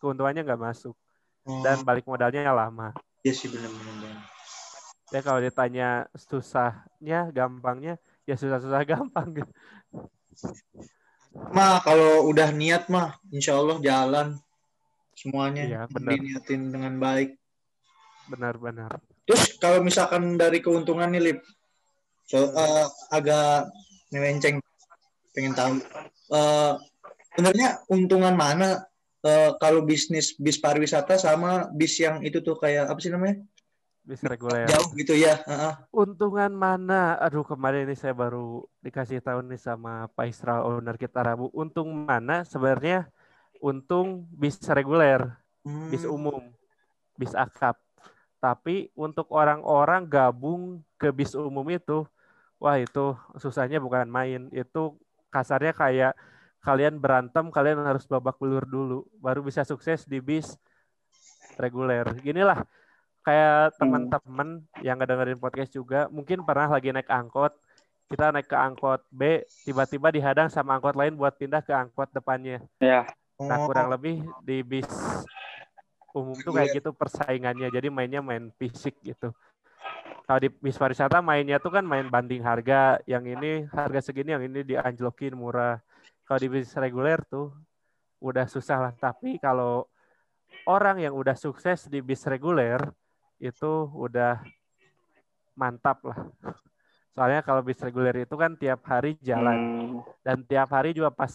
keuntungannya 0.00 0.40
nggak 0.40 0.60
masuk 0.60 0.96
dan 1.44 1.84
balik 1.84 2.04
modalnya 2.04 2.48
lama. 2.50 2.92
iya 3.20 3.32
sih 3.32 3.48
benar-benar 3.48 4.32
Ya 5.12 5.20
kalau 5.20 5.38
ditanya 5.38 6.08
susahnya, 6.16 7.30
gampangnya, 7.30 8.00
ya 8.26 8.34
susah-susah 8.34 8.82
gampang 8.90 9.36
gitu. 9.36 9.52
Mah 11.54 11.78
kalau 11.82 12.26
udah 12.26 12.50
niat 12.50 12.90
mah 12.90 13.14
insya 13.30 13.54
Allah 13.58 13.78
jalan 13.78 14.28
semuanya 15.14 15.62
Iya, 15.62 15.80
benar. 15.86 16.18
diniatin 16.18 16.62
dengan 16.74 16.98
baik. 16.98 17.38
Benar-benar. 18.26 18.98
Terus 19.22 19.54
kalau 19.60 19.78
misalkan 19.82 20.34
dari 20.34 20.58
keuntungan 20.58 21.06
nih 21.14 21.22
Lip, 21.30 21.38
so, 22.26 22.50
eh, 22.50 22.86
agak 23.12 23.70
melenceng, 24.10 24.58
pengen 25.30 25.54
tahu. 25.54 25.72
Eh, 26.34 26.74
Sebenarnya 27.34 27.82
untungan 27.90 28.38
mana 28.38 28.86
eh, 29.24 29.50
kalau 29.56 29.80
bisnis 29.82 30.36
bis 30.36 30.60
pariwisata 30.60 31.16
sama 31.16 31.66
bis 31.72 31.96
yang 31.98 32.20
itu 32.20 32.38
tuh 32.38 32.54
kayak 32.54 32.92
apa 32.92 33.00
sih 33.00 33.08
namanya 33.08 33.40
Bis 34.04 34.20
reguler. 34.20 34.68
jauh 34.68 34.92
gitu 35.00 35.16
ya? 35.16 35.40
Heeh. 35.48 35.72
Untungan 35.88 36.52
mana? 36.52 37.16
Aduh 37.16 37.40
kemarin 37.40 37.88
ini 37.88 37.96
saya 37.96 38.12
baru 38.12 38.68
dikasih 38.84 39.24
tahu 39.24 39.40
nih 39.48 39.56
sama 39.56 40.12
Pak 40.12 40.28
Isra 40.28 40.60
owner 40.60 41.00
kita 41.00 41.24
Rabu. 41.24 41.48
Untung 41.56 41.88
mana? 42.04 42.44
Sebenarnya 42.44 43.08
untung 43.64 44.28
bis 44.28 44.60
reguler, 44.68 45.32
bis 45.88 46.04
Hmm. 46.04 46.20
umum, 46.20 46.52
bis 47.16 47.32
akap. 47.32 47.80
Tapi 48.44 48.92
untuk 48.92 49.24
orang-orang 49.32 50.04
gabung 50.04 50.84
ke 51.00 51.08
bis 51.08 51.32
umum 51.32 51.64
itu, 51.72 52.04
wah 52.60 52.76
itu 52.76 53.16
susahnya 53.40 53.80
bukan 53.80 54.04
main. 54.04 54.52
Itu 54.52 55.00
kasarnya 55.32 55.72
kayak 55.72 56.12
kalian 56.64 56.96
berantem, 56.96 57.52
kalian 57.52 57.84
harus 57.84 58.08
babak 58.08 58.40
belur 58.40 58.64
dulu, 58.64 58.98
baru 59.20 59.44
bisa 59.44 59.62
sukses 59.68 60.08
di 60.08 60.18
bis 60.18 60.56
reguler. 61.60 62.08
Ginilah, 62.24 62.64
kayak 63.20 63.76
teman-teman 63.76 64.64
yang 64.80 64.96
ngedengerin 64.96 65.36
podcast 65.36 65.76
juga, 65.76 66.08
mungkin 66.08 66.40
pernah 66.42 66.72
lagi 66.72 66.88
naik 66.88 67.12
angkot, 67.12 67.52
kita 68.08 68.32
naik 68.32 68.48
ke 68.48 68.56
angkot 68.56 69.04
B, 69.12 69.44
tiba-tiba 69.68 70.08
dihadang 70.08 70.48
sama 70.48 70.80
angkot 70.80 70.96
lain 70.96 71.14
buat 71.20 71.36
pindah 71.36 71.60
ke 71.60 71.76
angkot 71.76 72.08
depannya. 72.16 72.64
Ya. 72.80 73.04
Nah, 73.36 73.66
kurang 73.66 73.90
lebih 73.92 74.24
di 74.46 74.62
bis 74.62 74.88
umum 76.14 76.38
tuh 76.38 76.54
kayak 76.54 76.78
gitu 76.78 76.94
persaingannya. 76.94 77.68
Jadi 77.74 77.90
mainnya 77.90 78.22
main 78.22 78.54
fisik 78.54 78.94
gitu. 79.02 79.34
Kalau 80.24 80.38
di 80.40 80.48
bis 80.48 80.78
pariwisata 80.78 81.18
mainnya 81.18 81.58
tuh 81.58 81.74
kan 81.74 81.82
main 81.82 82.06
banding 82.06 82.40
harga. 82.46 83.02
Yang 83.04 83.24
ini 83.34 83.50
harga 83.74 84.00
segini, 84.00 84.32
yang 84.32 84.44
ini 84.46 84.62
dianjlokin 84.62 85.34
murah. 85.34 85.82
Kalau 86.24 86.38
di 86.40 86.48
bis 86.48 86.72
reguler 86.76 87.20
tuh 87.28 87.52
udah 88.24 88.48
susah 88.48 88.78
lah. 88.88 88.92
Tapi 88.96 89.36
kalau 89.36 89.84
orang 90.64 91.04
yang 91.04 91.12
udah 91.12 91.36
sukses 91.36 91.88
di 91.92 92.00
bis 92.00 92.24
reguler 92.24 92.80
itu 93.36 93.72
udah 93.92 94.40
mantap 95.54 96.00
lah. 96.02 96.18
Soalnya 97.14 97.46
kalau 97.46 97.62
bis 97.62 97.78
reguler 97.78 98.26
itu 98.26 98.34
kan 98.34 98.56
tiap 98.58 98.82
hari 98.88 99.14
jalan 99.22 99.54
Hmm. 99.54 100.00
dan 100.26 100.42
tiap 100.42 100.72
hari 100.74 100.90
juga 100.90 101.14
pas 101.14 101.30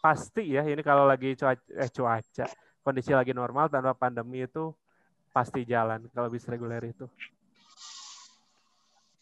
pasti 0.00 0.54
ya 0.54 0.62
ini 0.64 0.80
kalau 0.80 1.04
lagi 1.04 1.34
cuaca, 1.34 1.60
eh, 1.76 1.90
cuaca 1.90 2.46
kondisi 2.80 3.12
lagi 3.12 3.34
normal 3.36 3.68
tanpa 3.68 3.92
pandemi 3.92 4.46
itu 4.46 4.72
pasti 5.34 5.66
jalan 5.66 6.08
kalau 6.14 6.30
bis 6.32 6.46
reguler 6.48 6.80
itu 6.88 7.04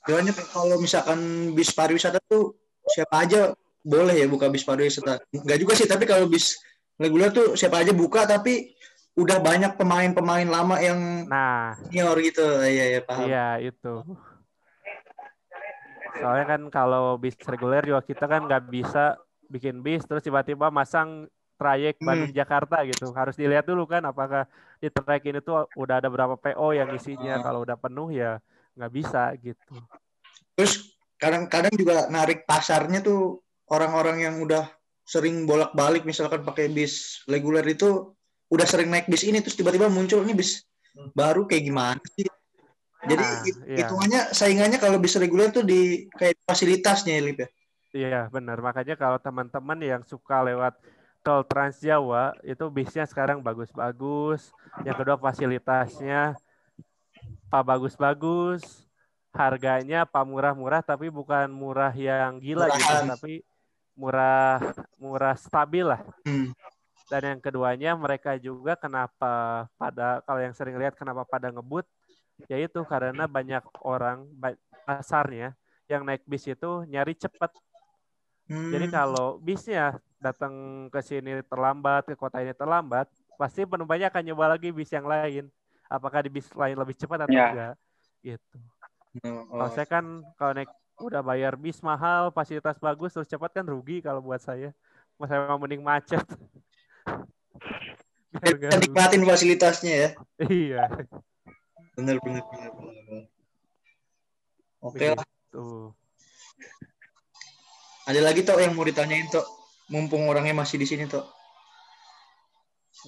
Soalnya 0.08 0.32
kalau 0.48 0.80
misalkan 0.80 1.52
bis 1.52 1.68
pariwisata 1.68 2.16
tuh 2.30 2.56
siapa 2.88 3.28
aja 3.28 3.52
boleh 3.88 4.14
ya 4.14 4.29
buka 4.29 4.46
bis 4.46 4.62
pariwisata. 4.62 5.24
Enggak 5.33 5.59
juga 5.59 5.72
sih, 5.72 5.88
tapi 5.88 6.05
kalau 6.05 6.29
bis 6.29 6.61
reguler 6.94 7.31
tuh 7.31 7.57
siapa 7.57 7.81
aja 7.81 7.90
buka 7.90 8.22
tapi 8.22 8.77
udah 9.14 9.40
banyak 9.40 9.74
pemain-pemain 9.74 10.44
lama 10.44 10.77
yang 10.79 11.24
nah 11.24 11.72
senior 11.81 12.14
gitu. 12.20 12.44
Iya, 12.61 12.85
iya 12.92 13.01
paham. 13.01 13.24
iya 13.24 13.46
itu 13.59 14.05
soalnya 16.14 16.46
kan 16.48 16.61
kalau 16.68 17.14
bis 17.14 17.38
reguler 17.40 17.85
juga 17.85 18.03
kita 18.03 18.27
kan 18.27 18.42
nggak 18.42 18.64
bisa 18.66 19.14
bikin 19.46 19.81
bis 19.81 20.03
terus 20.03 20.20
tiba-tiba 20.20 20.68
masang 20.68 21.31
trayek 21.55 21.98
Hmm. 21.98 22.07
Bandung 22.07 22.33
Jakarta 22.33 22.83
gitu 22.83 23.11
harus 23.12 23.35
dilihat 23.35 23.62
dulu 23.62 23.87
kan 23.87 24.03
apakah 24.03 24.46
di 24.77 24.88
trayek 24.88 25.27
ini 25.27 25.38
tuh 25.38 25.66
udah 25.74 25.98
ada 25.98 26.09
berapa 26.09 26.35
PO 26.35 26.68
yang 26.72 26.90
isinya 26.92 27.38
Ah. 27.38 27.42
kalau 27.42 27.62
udah 27.62 27.77
penuh 27.77 28.11
ya 28.11 28.38
nggak 28.74 28.92
bisa 28.92 29.31
gitu 29.37 29.74
Terus 30.55 30.90
kadang-kadang 31.14 31.70
juga 31.72 32.07
narik 32.09 32.42
pasarnya 32.44 32.98
tuh 32.98 33.42
orang-orang 33.72 34.24
yang 34.24 34.35
udah 34.40 34.68
sering 35.09 35.48
bolak-balik 35.48 36.04
misalkan 36.04 36.44
pakai 36.44 36.68
bis 36.68 37.24
reguler 37.24 37.64
itu 37.64 38.12
udah 38.48 38.66
sering 38.68 38.92
naik 38.92 39.09
bis 39.09 39.24
ini 39.24 39.40
terus 39.40 39.57
tiba-tiba 39.57 39.88
muncul 39.88 40.20
nih 40.24 40.37
bis 40.37 40.64
baru 41.16 41.48
kayak 41.48 41.64
gimana 41.64 42.02
sih? 42.16 42.28
Jadi 42.98 43.24
Ah, 43.24 43.40
iya. 43.46 43.76
hitungannya 43.85 44.20
saingannya 44.35 44.78
kalau 44.83 44.98
bis 44.98 45.14
reguler 45.16 45.48
tuh 45.54 45.62
di 45.62 46.11
kayak 46.12 46.37
fasilitasnya 46.44 47.14
ya, 47.14 47.22
Lip 47.24 47.38
ya. 47.38 47.48
Iya 47.88 48.20
benar 48.28 48.61
makanya 48.61 49.00
kalau 49.00 49.16
teman-teman 49.16 49.81
yang 49.81 50.02
suka 50.04 50.44
lewat 50.44 50.76
tol 51.24 51.40
Trans 51.46 51.81
Jawa 51.81 52.37
itu 52.44 52.68
bisnya 52.68 53.09
sekarang 53.09 53.40
bagus-bagus. 53.40 54.52
Yang 54.85 54.96
kedua 55.00 55.16
fasilitasnya 55.16 56.37
pak 57.48 57.64
bagus-bagus, 57.64 58.85
harganya 59.33 60.04
pak 60.04 60.24
murah-murah 60.28 60.85
tapi 60.85 61.09
bukan 61.09 61.48
murah 61.48 61.94
yang 61.96 62.37
gila 62.42 62.68
gitu, 62.76 62.85
Murahan. 62.85 63.09
tapi 63.16 63.40
murah 63.98 64.62
murah 64.94 65.34
stabil 65.34 65.82
lah. 65.82 65.98
Hmm. 66.22 66.54
Dan 67.11 67.34
yang 67.34 67.40
keduanya 67.42 67.98
mereka 67.98 68.38
juga 68.38 68.78
kenapa 68.78 69.66
pada 69.74 70.22
kalau 70.22 70.38
yang 70.38 70.54
sering 70.54 70.78
lihat 70.78 70.94
kenapa 70.94 71.26
pada 71.26 71.50
ngebut 71.50 71.82
yaitu 72.46 72.87
karena 72.87 73.26
banyak 73.26 73.64
orang 73.82 74.28
pasarnya 74.87 75.58
yang 75.90 76.06
naik 76.06 76.22
bis 76.22 76.46
itu 76.46 76.87
nyari 76.87 77.18
cepat 77.18 77.50
Hmm. 78.48 78.72
jadi 78.72 78.88
kalau 78.88 79.37
bisnya 79.44 80.00
datang 80.16 80.88
ke 80.88 81.04
sini 81.04 81.44
terlambat, 81.44 82.08
ke 82.08 82.16
kota 82.16 82.40
ini 82.40 82.56
terlambat, 82.56 83.04
pasti 83.37 83.68
penumpangnya 83.68 84.08
akan 84.08 84.24
nyoba 84.24 84.56
lagi 84.56 84.72
bis 84.72 84.88
yang 84.88 85.04
lain. 85.04 85.52
Apakah 85.84 86.24
di 86.24 86.32
bis 86.32 86.48
lain 86.56 86.72
lebih 86.72 86.96
cepat 86.96 87.28
atau 87.28 87.37
Ya. 87.37 87.52
enggak? 87.52 87.74
Gitu. 88.24 88.56
Oh, 89.20 89.44
Kalau 89.52 89.68
saya 89.76 89.84
kan 89.84 90.04
kalau 90.40 90.52
naik 90.56 90.72
udah 90.98 91.22
bayar 91.22 91.54
bis 91.54 91.78
mahal, 91.80 92.34
fasilitas 92.34 92.76
bagus, 92.78 93.14
terus 93.14 93.30
cepat 93.30 93.62
kan 93.62 93.66
rugi 93.66 94.02
kalau 94.02 94.18
buat 94.22 94.42
saya. 94.42 94.74
Mas 95.18 95.30
saya 95.30 95.46
mau 95.46 95.58
mending 95.58 95.82
macet. 95.82 96.22
Biar 98.38 98.78
nikmatin 98.78 99.24
fasilitasnya 99.24 99.94
ya. 99.94 100.08
Iya. 100.46 100.84
Bener 101.98 102.22
bener 102.22 102.42
bener. 102.46 102.70
Oke 104.78 105.06
lah. 105.11 105.26
Tuh. 105.50 105.90
Ada 108.06 108.20
lagi 108.22 108.46
toh 108.46 108.61
yang 108.61 108.78
mau 108.78 108.87
ditanyain 108.87 109.26
toh. 109.32 109.42
Mumpung 109.88 110.28
orangnya 110.28 110.54
masih 110.54 110.78
di 110.78 110.87
sini 110.87 111.08
toh. 111.08 111.24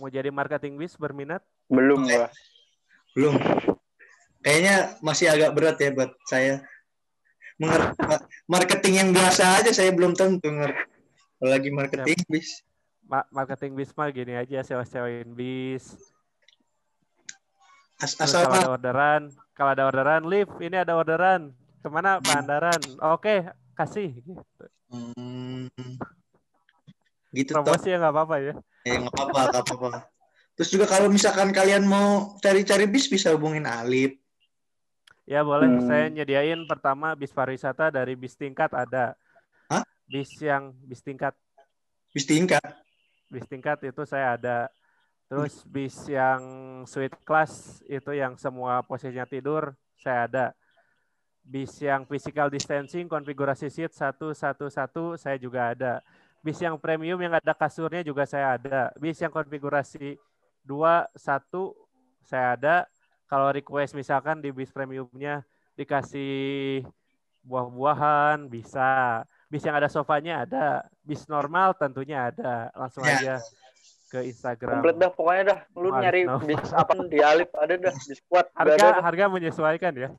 Mau 0.00 0.08
jadi 0.08 0.32
marketing 0.32 0.80
bis 0.80 0.96
berminat? 0.96 1.44
Belum 1.70 2.08
gua. 2.08 2.32
Belum. 3.14 3.36
Kayaknya 4.40 4.96
masih 5.04 5.30
agak 5.30 5.52
berat 5.52 5.76
ya 5.78 5.92
buat 5.92 6.10
saya. 6.26 6.64
Marketing 8.48 8.94
yang 8.96 9.10
biasa 9.12 9.60
aja 9.60 9.70
saya 9.70 9.92
belum 9.92 10.16
tentu 10.16 10.48
ngerti. 10.48 10.80
Apalagi 11.40 11.68
marketing 11.72 12.20
bis. 12.28 12.60
Ma- 13.08 13.28
marketing 13.32 13.72
bis 13.76 13.90
mah 13.96 14.12
gini 14.12 14.36
aja, 14.36 14.60
sewa-sewain 14.60 15.28
bis. 15.32 15.96
As- 18.00 18.16
asal 18.16 18.48
kalau 18.48 18.56
ada 18.56 18.70
orderan, 18.76 19.22
kalau 19.56 19.70
ada 19.72 19.84
orderan, 19.88 20.22
lift, 20.28 20.52
ini 20.60 20.76
ada 20.76 20.96
orderan. 20.96 21.52
Ke 21.80 21.88
mana 21.88 22.20
Pangandaran? 22.20 22.80
Oke, 23.00 23.44
kasih. 23.72 24.20
Gitu. 24.20 24.64
Hmm. 24.92 25.68
gitu. 27.32 27.56
Promosi 27.56 27.88
ya 27.88 27.96
nggak 27.96 28.12
apa-apa 28.12 28.36
ya. 28.36 28.52
Ya 28.84 28.94
nggak 29.00 29.12
apa-apa, 29.16 29.40
nggak 29.48 29.64
apa-apa. 29.64 29.88
Terus 30.60 30.68
juga 30.76 30.84
kalau 30.84 31.08
misalkan 31.08 31.56
kalian 31.56 31.88
mau 31.88 32.36
cari-cari 32.44 32.84
bis 32.84 33.08
bisa 33.08 33.32
hubungin 33.32 33.64
Alip. 33.64 34.19
Ya 35.30 35.46
boleh, 35.46 35.70
Hmm. 35.70 35.86
saya 35.86 36.10
nyediain 36.10 36.66
pertama 36.66 37.14
bis 37.14 37.30
pariwisata 37.30 37.86
dari 37.94 38.18
bis 38.18 38.34
tingkat 38.34 38.74
ada. 38.74 39.14
Hah? 39.70 39.86
Bis 40.10 40.34
yang 40.42 40.74
bis 40.82 40.98
tingkat, 41.06 41.38
Bis 42.10 42.26
tingkat. 42.26 42.58
bis 43.30 43.46
tingkat 43.46 43.78
itu 43.86 44.02
saya 44.02 44.34
ada. 44.34 44.66
Terus 45.30 45.62
bis 45.62 45.94
yang 46.10 46.42
suite 46.82 47.14
class 47.22 47.78
itu 47.86 48.10
yang 48.10 48.34
semua 48.34 48.82
posisinya 48.82 49.22
tidur 49.22 49.70
saya 49.94 50.26
ada. 50.26 50.46
Bis 51.46 51.78
yang 51.78 52.02
physical 52.10 52.50
distancing 52.50 53.06
konfigurasi 53.06 53.70
seat 53.70 53.94
111 53.94 55.14
saya 55.14 55.38
juga 55.38 55.70
ada. 55.70 56.02
Bis 56.42 56.58
yang 56.58 56.74
premium 56.74 57.22
yang 57.22 57.38
ada 57.38 57.54
kasurnya 57.54 58.02
juga 58.02 58.26
saya 58.26 58.58
ada. 58.58 58.90
Bis 58.98 59.22
yang 59.22 59.30
konfigurasi 59.30 60.18
2 60.66 61.06
1 61.14 61.70
saya 62.26 62.58
ada. 62.58 62.76
Kalau 63.30 63.54
request 63.54 63.94
misalkan 63.94 64.42
di 64.42 64.50
bis 64.50 64.74
premiumnya 64.74 65.46
dikasih 65.78 66.82
buah-buahan 67.46 68.50
bisa. 68.50 69.22
Bis 69.46 69.62
yang 69.62 69.78
ada 69.78 69.86
sofanya 69.86 70.42
ada. 70.42 70.82
Bis 71.06 71.30
normal 71.30 71.78
tentunya 71.78 72.34
ada. 72.34 72.74
Langsung 72.74 73.06
Ya. 73.06 73.14
aja 73.14 73.34
ke 74.10 74.26
Instagram. 74.26 74.82
Komplit 74.82 74.98
dah 74.98 75.10
pokoknya 75.14 75.42
dah. 75.46 75.58
Lu 75.78 75.94
nyari 75.94 76.26
no. 76.26 76.42
bis 76.50 76.74
apa 76.74 76.98
di 77.06 77.22
Alip 77.22 77.54
ada 77.54 77.78
dah, 77.78 77.94
bis 77.94 78.18
kuat. 78.26 78.50
Harga 78.58 78.74
ada 78.74 78.86
dah. 78.98 79.02
harga 79.06 79.24
menyesuaikan 79.30 79.94
ya 79.94 80.10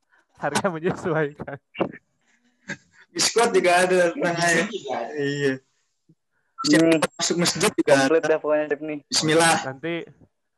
harga 0.41 0.66
menyesuaikan 0.74 1.57
Di 3.12 3.20
squad 3.20 3.51
juga 3.51 3.72
ada 3.84 4.16
tenang 4.16 4.38
aja. 4.39 4.64
Iya. 5.20 5.53
Hmm, 6.64 6.95
masuk 7.20 7.43
masjid 7.43 7.68
juga 7.68 7.91
ada. 7.91 8.07
komplit 8.07 8.24
dah 8.24 8.39
pokoknya 8.39 8.66
nih. 8.80 8.99
Bismillah. 9.12 9.55
Nanti 9.68 9.93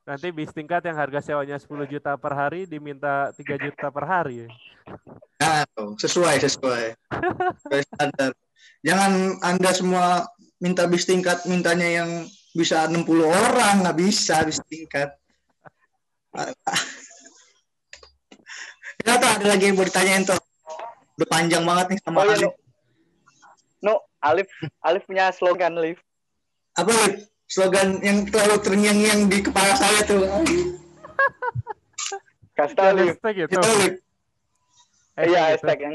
nanti 0.04 0.28
bis 0.36 0.51
tingkat 0.51 0.84
yang 0.84 0.99
harga 0.99 1.24
sewanya 1.24 1.56
10 1.56 1.88
juta 1.88 2.20
per 2.20 2.36
hari 2.36 2.68
diminta 2.68 3.32
3 3.32 3.66
juta 3.68 3.88
per 3.88 4.04
hari. 4.04 4.47
Nah, 5.39 5.64
sesuai 5.99 6.43
sesuai. 6.43 6.86
Sesuai 7.68 7.84
standar. 7.88 8.32
Jangan 8.84 9.12
Anda 9.39 9.72
semua 9.72 10.28
minta 10.60 10.84
bis 10.88 11.08
tingkat 11.08 11.47
mintanya 11.47 12.04
yang 12.04 12.10
bisa 12.51 12.86
60 12.88 13.04
orang, 13.28 13.84
nggak 13.84 13.97
bisa 13.97 14.43
bis 14.43 14.60
tingkat. 14.68 15.16
Ya, 19.04 19.20
tuh, 19.20 19.28
ada 19.28 19.45
lagi 19.51 19.68
yang 19.68 19.76
mau 19.76 19.84
ditanyain 19.84 20.24
tuh. 20.24 20.39
Udah 21.20 21.28
panjang 21.28 21.64
banget 21.68 21.86
nih 21.91 21.99
sama 22.04 22.24
Oh 22.24 22.26
iya, 22.26 22.36
Alif. 22.39 22.47
no. 22.47 22.51
No, 23.84 23.93
Alif, 24.24 24.47
Alif 24.80 25.04
punya 25.04 25.28
slogan, 25.36 25.76
Alif. 25.76 25.99
Apa 26.80 26.89
Lip? 27.04 27.33
Slogan 27.46 28.00
yang 28.00 28.24
terlalu 28.26 28.56
terngiang-ngiang 28.60 29.20
di 29.28 29.38
kepala 29.39 29.74
saya 29.74 30.00
tuh? 30.04 30.24
Kasih 32.58 32.76
tau, 32.78 32.86
Alif. 32.91 33.18
Hashtag 33.18 33.34
gitu. 33.46 33.58
Eh, 35.14 35.26
Iya, 35.26 35.39
hashtag 35.54 35.78
yang. 35.82 35.94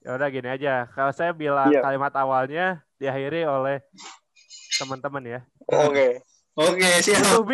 Ya 0.00 0.10
udah 0.16 0.28
gini 0.28 0.48
aja. 0.48 0.74
Kalau 0.90 1.12
saya 1.12 1.30
bilang 1.30 1.68
Iya. 1.68 1.82
kalimat 1.82 2.12
awalnya 2.14 2.66
diakhiri 2.96 3.44
oleh 3.44 3.84
teman-teman 4.78 5.22
ya. 5.22 5.40
Oke. 5.68 6.22
Oke, 6.56 6.88
siap. 7.00 7.46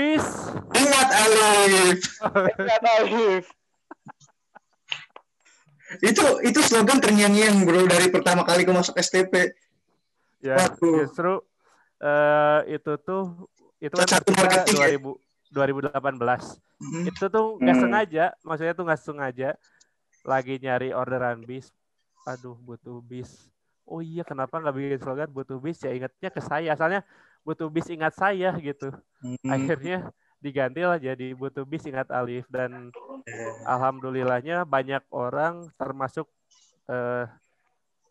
Ingat 0.72 1.10
Alif. 1.12 2.00
Ingat, 2.56 2.82
Alif. 2.98 3.44
Itu 6.02 6.24
itu 6.42 6.60
slogan 6.60 6.98
terngiang-ngiang 6.98 7.62
bro 7.62 7.86
dari 7.86 8.10
pertama 8.10 8.42
kali 8.42 8.66
gue 8.66 8.74
masuk 8.74 8.96
STP. 8.96 9.54
Ya, 10.42 10.58
Waduh. 10.58 11.06
justru 11.06 11.32
eh, 11.98 12.60
itu 12.76 12.92
tuh 13.00 13.48
itu 13.78 13.92
kan 13.92 14.08
ya? 14.08 14.64
2000 14.66 15.16
2018. 15.48 16.58
Hmm. 16.76 17.04
Itu 17.08 17.24
tuh 17.30 17.56
nggak 17.56 17.76
Hmm. 17.76 17.82
sengaja, 17.86 18.24
maksudnya 18.42 18.74
tuh 18.76 18.84
nggak 18.84 19.00
sengaja 19.00 19.50
lagi 20.26 20.58
nyari 20.58 20.90
orderan 20.92 21.40
bis. 21.40 21.70
Aduh, 22.26 22.58
butuh 22.58 22.98
bis. 23.00 23.48
Oh 23.86 24.02
iya, 24.02 24.26
kenapa 24.26 24.58
nggak 24.58 24.74
bikin 24.74 24.98
slogan 24.98 25.30
butuh 25.30 25.62
bis? 25.62 25.78
Ya 25.80 25.94
ingatnya 25.94 26.28
ke 26.28 26.42
saya. 26.42 26.74
Asalnya 26.74 27.06
butuh 27.46 27.70
bis 27.70 27.86
ingat 27.86 28.12
saya 28.18 28.50
gitu. 28.58 28.90
Hmm. 29.22 29.38
Akhirnya 29.46 30.10
diganti 30.42 30.82
lah 30.84 30.98
jadi 30.98 31.32
butuh 31.32 31.64
bis 31.64 31.86
ingat 31.86 32.10
Alif 32.12 32.44
dan 32.52 32.92
alhamdulillahnya 33.64 34.62
banyak 34.62 35.02
orang 35.10 35.70
termasuk 35.74 36.28
eh, 36.86 37.24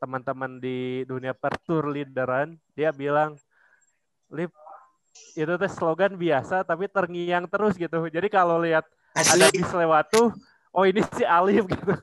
teman-teman 0.02 0.60
di 0.60 1.06
dunia 1.06 1.32
pertur 1.32 1.88
leaderan 1.88 2.58
dia 2.74 2.92
bilang 2.92 3.38
Lip 4.36 4.52
itu 5.36 5.54
tuh 5.56 5.72
slogan 5.72 6.20
biasa 6.20 6.68
tapi 6.68 6.92
terngiang 6.92 7.48
terus 7.48 7.80
gitu 7.80 8.04
jadi 8.12 8.28
kalau 8.28 8.60
lihat 8.60 8.84
ada 9.16 9.48
bis 9.52 9.72
lewat 9.72 10.12
tuh 10.12 10.36
oh 10.76 10.84
ini 10.84 11.00
si 11.16 11.24
Alif 11.24 11.64
gitu 11.72 11.96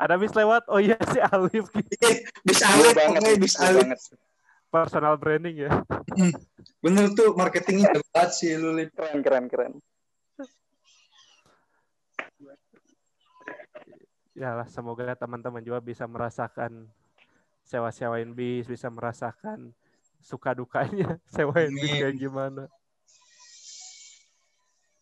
ada 0.00 0.14
bis 0.16 0.32
lewat 0.32 0.64
oh 0.72 0.80
iya 0.80 0.96
si 1.12 1.20
Alif 1.20 1.68
gitu 1.68 2.08
Bis 2.40 2.60
Seru 2.64 2.88
Alif, 2.88 2.96
banget, 2.96 3.22
bis 3.36 3.54
Alif. 3.60 3.84
banget. 3.84 4.00
personal 4.68 5.14
branding 5.20 5.68
ya 5.68 5.72
Bener 6.80 7.12
tuh 7.12 7.36
marketingnya 7.36 7.88
hebat 7.96 8.28
sih 8.32 8.56
lu 8.56 8.76
Lip. 8.76 8.92
Keren, 8.96 9.20
keren, 9.20 9.44
keren. 9.48 9.74
ya 14.38 14.54
lah 14.54 14.70
semoga 14.70 15.18
teman-teman 15.18 15.58
juga 15.58 15.82
bisa 15.82 16.06
merasakan 16.06 16.86
sewa-sewain 17.66 18.30
bis 18.30 18.70
bisa 18.70 18.86
merasakan 18.86 19.74
suka 20.20 20.52
dukanya 20.52 21.16
sewain 21.34 21.70
bis 21.72 21.88
Amin. 21.88 22.00
kayak 22.02 22.16
gimana 22.16 22.62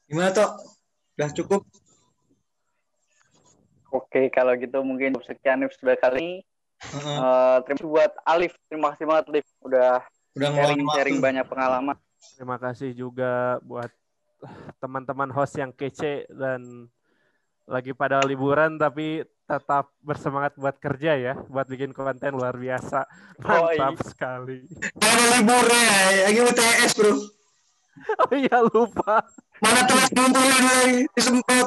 Gimana 0.07 0.31
toh? 0.31 0.51
Udah 1.19 1.31
cukup? 1.35 1.67
Oke, 3.91 4.29
kalau 4.31 4.53
gitu 4.55 4.79
mungkin 4.83 5.19
sekian 5.25 5.65
episode 5.65 5.97
kali 5.99 6.19
ini. 6.19 6.35
Heeh. 6.79 7.17
Eh, 7.19 7.57
terima 7.65 7.75
kasih 7.75 7.89
buat 7.89 8.13
Alif. 8.23 8.53
Terima 8.69 8.87
kasih 8.93 9.05
banget, 9.05 9.25
Alif. 9.33 9.47
Udah 9.65 9.91
Udah 10.37 10.49
sharing-sharing 10.53 11.19
waktu. 11.19 11.27
banyak 11.27 11.47
pengalaman. 11.49 11.97
terima 12.37 12.57
kasih 12.59 12.91
juga 12.93 13.59
buat 13.63 13.89
teman-teman 14.79 15.31
host 15.31 15.57
yang 15.57 15.71
kece 15.71 16.27
dan 16.29 16.87
lagi 17.65 17.91
pada 17.91 18.21
liburan 18.23 18.77
tapi 18.77 19.23
tetap 19.47 19.95
bersemangat 20.01 20.53
buat 20.55 20.75
kerja 20.77 21.15
ya 21.15 21.35
buat 21.47 21.65
bikin 21.65 21.91
konten 21.91 22.35
luar 22.35 22.55
biasa 22.55 23.07
Oh, 23.41 23.71
mantap 23.71 23.95
iya. 23.95 24.05
sekali 24.05 24.59
Ada 24.97 25.25
liburnya, 25.33 25.87
lagi 26.27 26.41
UTS 26.43 26.93
bro. 26.95 27.13
oh 28.23 28.33
iya 28.33 28.59
lupa 28.61 29.23
Mana 29.57 29.81
telat 29.85 30.11
ngumpulin 30.13 30.63
lagi, 30.63 31.01
disempet. 31.13 31.67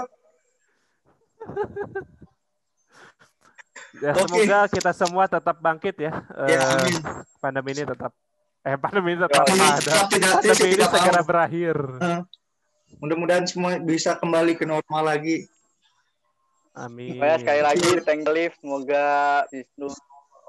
ya 3.98 4.12
Oke. 4.14 4.22
semoga 4.28 4.60
kita 4.70 4.92
semua 4.94 5.24
tetap 5.26 5.56
bangkit 5.58 5.96
ya 5.98 6.12
Ya, 6.46 6.60
amin. 6.78 7.02
pandemi 7.40 7.72
ini 7.74 7.84
tetap 7.84 8.12
eh 8.62 8.76
pandemi 8.76 9.16
ini 9.16 9.22
tetap 9.22 9.42
Pandemi 9.42 9.66
ada 9.66 9.94
pandemi 10.06 10.68
ini 10.70 10.86
segera 10.86 11.22
berakhir 11.22 11.76
Mudah-mudahan 13.00 13.46
semua 13.46 13.78
bisa 13.78 14.18
kembali 14.18 14.58
ke 14.58 14.66
normal 14.66 15.06
lagi. 15.08 15.46
Amin 16.76 17.18
Pokoknya 17.18 17.38
sekali 17.42 17.62
lagi, 17.62 17.90
thank 18.06 18.22
you, 18.26 18.32
Alif. 18.32 18.54
Semoga 18.62 19.06
Wisnu 19.50 19.90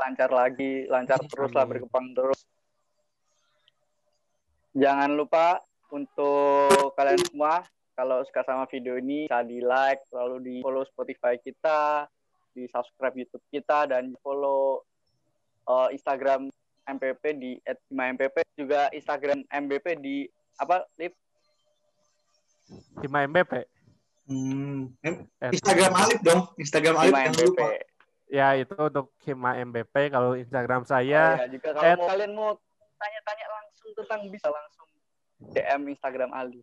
lancar 0.01 0.31
lagi, 0.33 0.89
lancar 0.89 1.21
terus 1.29 1.53
lah, 1.53 1.69
berkembang 1.69 2.17
terus. 2.17 2.41
Jangan 4.73 5.13
lupa 5.13 5.61
untuk 5.93 6.95
kalian 6.95 7.21
semua, 7.29 7.61
kalau 7.93 8.25
suka 8.25 8.41
sama 8.47 8.65
video 8.71 8.97
ini, 8.97 9.29
bisa 9.29 9.45
di 9.45 9.61
like, 9.61 10.01
lalu 10.15 10.37
di 10.41 10.55
follow 10.65 10.87
Spotify 10.89 11.37
kita, 11.37 12.09
di 12.57 12.65
subscribe 12.71 13.13
YouTube 13.13 13.45
kita, 13.53 13.91
dan 13.91 14.17
follow 14.25 14.81
eh, 15.69 15.89
Instagram 15.93 16.49
MPP 16.89 17.23
di 17.37 17.53
@mpp 17.93 18.37
juga 18.57 18.89
Instagram 18.91 19.45
MBP 19.47 19.87
di 20.01 20.25
apa 20.59 20.87
Lip? 20.97 21.15
Hima 23.03 23.27
MBP 23.27 23.80
Hmm. 24.31 24.95
Instagram 25.43 25.93
Alif 25.93 26.21
dong, 26.23 26.41
Instagram 26.55 26.95
Alif 26.97 27.15
MBP. 27.35 27.43
lupa. 27.51 27.67
ya 28.31 28.55
itu 28.55 28.71
untuk 28.73 29.11
Hima 29.21 29.59
MBP 29.59 29.91
kalau 30.09 30.39
Instagram 30.39 30.83
Oh, 30.83 30.89
saya 30.89 31.03
ya, 31.37 31.51
juga 31.51 31.75
kalau 31.75 31.83
at- 31.85 31.99
mau 31.99 32.07
kalian 32.07 32.33
mau 32.33 32.51
tanya-tanya 32.97 33.47
langsung 33.51 33.91
tentang 33.93 34.21
bisa 34.31 34.49
langsung 34.49 34.87
DM 35.51 35.83
Instagram 35.91 36.31
Ali. 36.31 36.63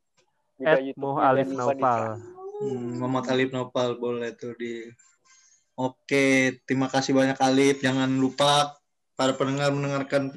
Juga 0.55 0.65
at 0.65 0.79
YouTube 0.79 0.95
Muh 0.97 1.19
Alif 1.19 1.47
Nopal 1.49 2.23
Hmm, 2.57 2.97
Muhammad 2.97 3.25
Alif 3.29 3.49
Nopal 3.51 3.89
boleh 3.95 4.33
tuh 4.33 4.55
di. 4.55 4.87
Oke, 5.75 6.25
terima 6.65 6.87
kasih 6.87 7.13
banyak 7.13 7.37
Alif. 7.37 7.85
Jangan 7.85 8.09
lupa 8.09 8.73
para 9.13 9.35
pendengar 9.35 9.69
mendengarkan 9.69 10.33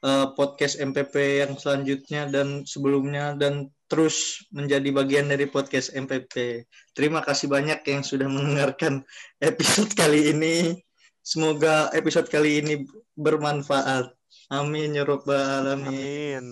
eh, 0.00 0.26
podcast 0.30 0.78
MPP 0.78 1.14
yang 1.40 1.56
selanjutnya 1.56 2.28
dan 2.28 2.62
sebelumnya 2.62 3.34
dan 3.34 3.73
terus 3.94 4.42
menjadi 4.50 4.90
bagian 4.90 5.30
dari 5.30 5.46
podcast 5.46 5.94
MPP. 5.94 6.66
Terima 6.98 7.22
kasih 7.22 7.46
banyak 7.46 7.78
yang 7.86 8.02
sudah 8.02 8.26
mendengarkan 8.26 9.06
episode 9.38 9.94
kali 9.94 10.34
ini. 10.34 10.82
Semoga 11.22 11.94
episode 11.94 12.26
kali 12.26 12.58
ini 12.58 12.74
bermanfaat. 13.14 14.10
Amin 14.50 14.98
ya 14.98 15.06
rabbal 15.06 15.38
alamin. 15.38 15.94
Amin. 15.94 16.46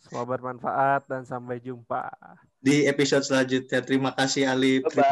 Semoga 0.00 0.40
bermanfaat 0.40 1.04
dan 1.12 1.28
sampai 1.28 1.60
jumpa. 1.60 2.08
Di 2.56 2.88
episode 2.88 3.28
selanjutnya. 3.28 3.84
Terima 3.84 4.16
kasih 4.16 4.48
Alif. 4.48 4.88
Bye 4.96 5.04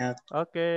bye. 0.00 0.16
Oke. 0.40 0.72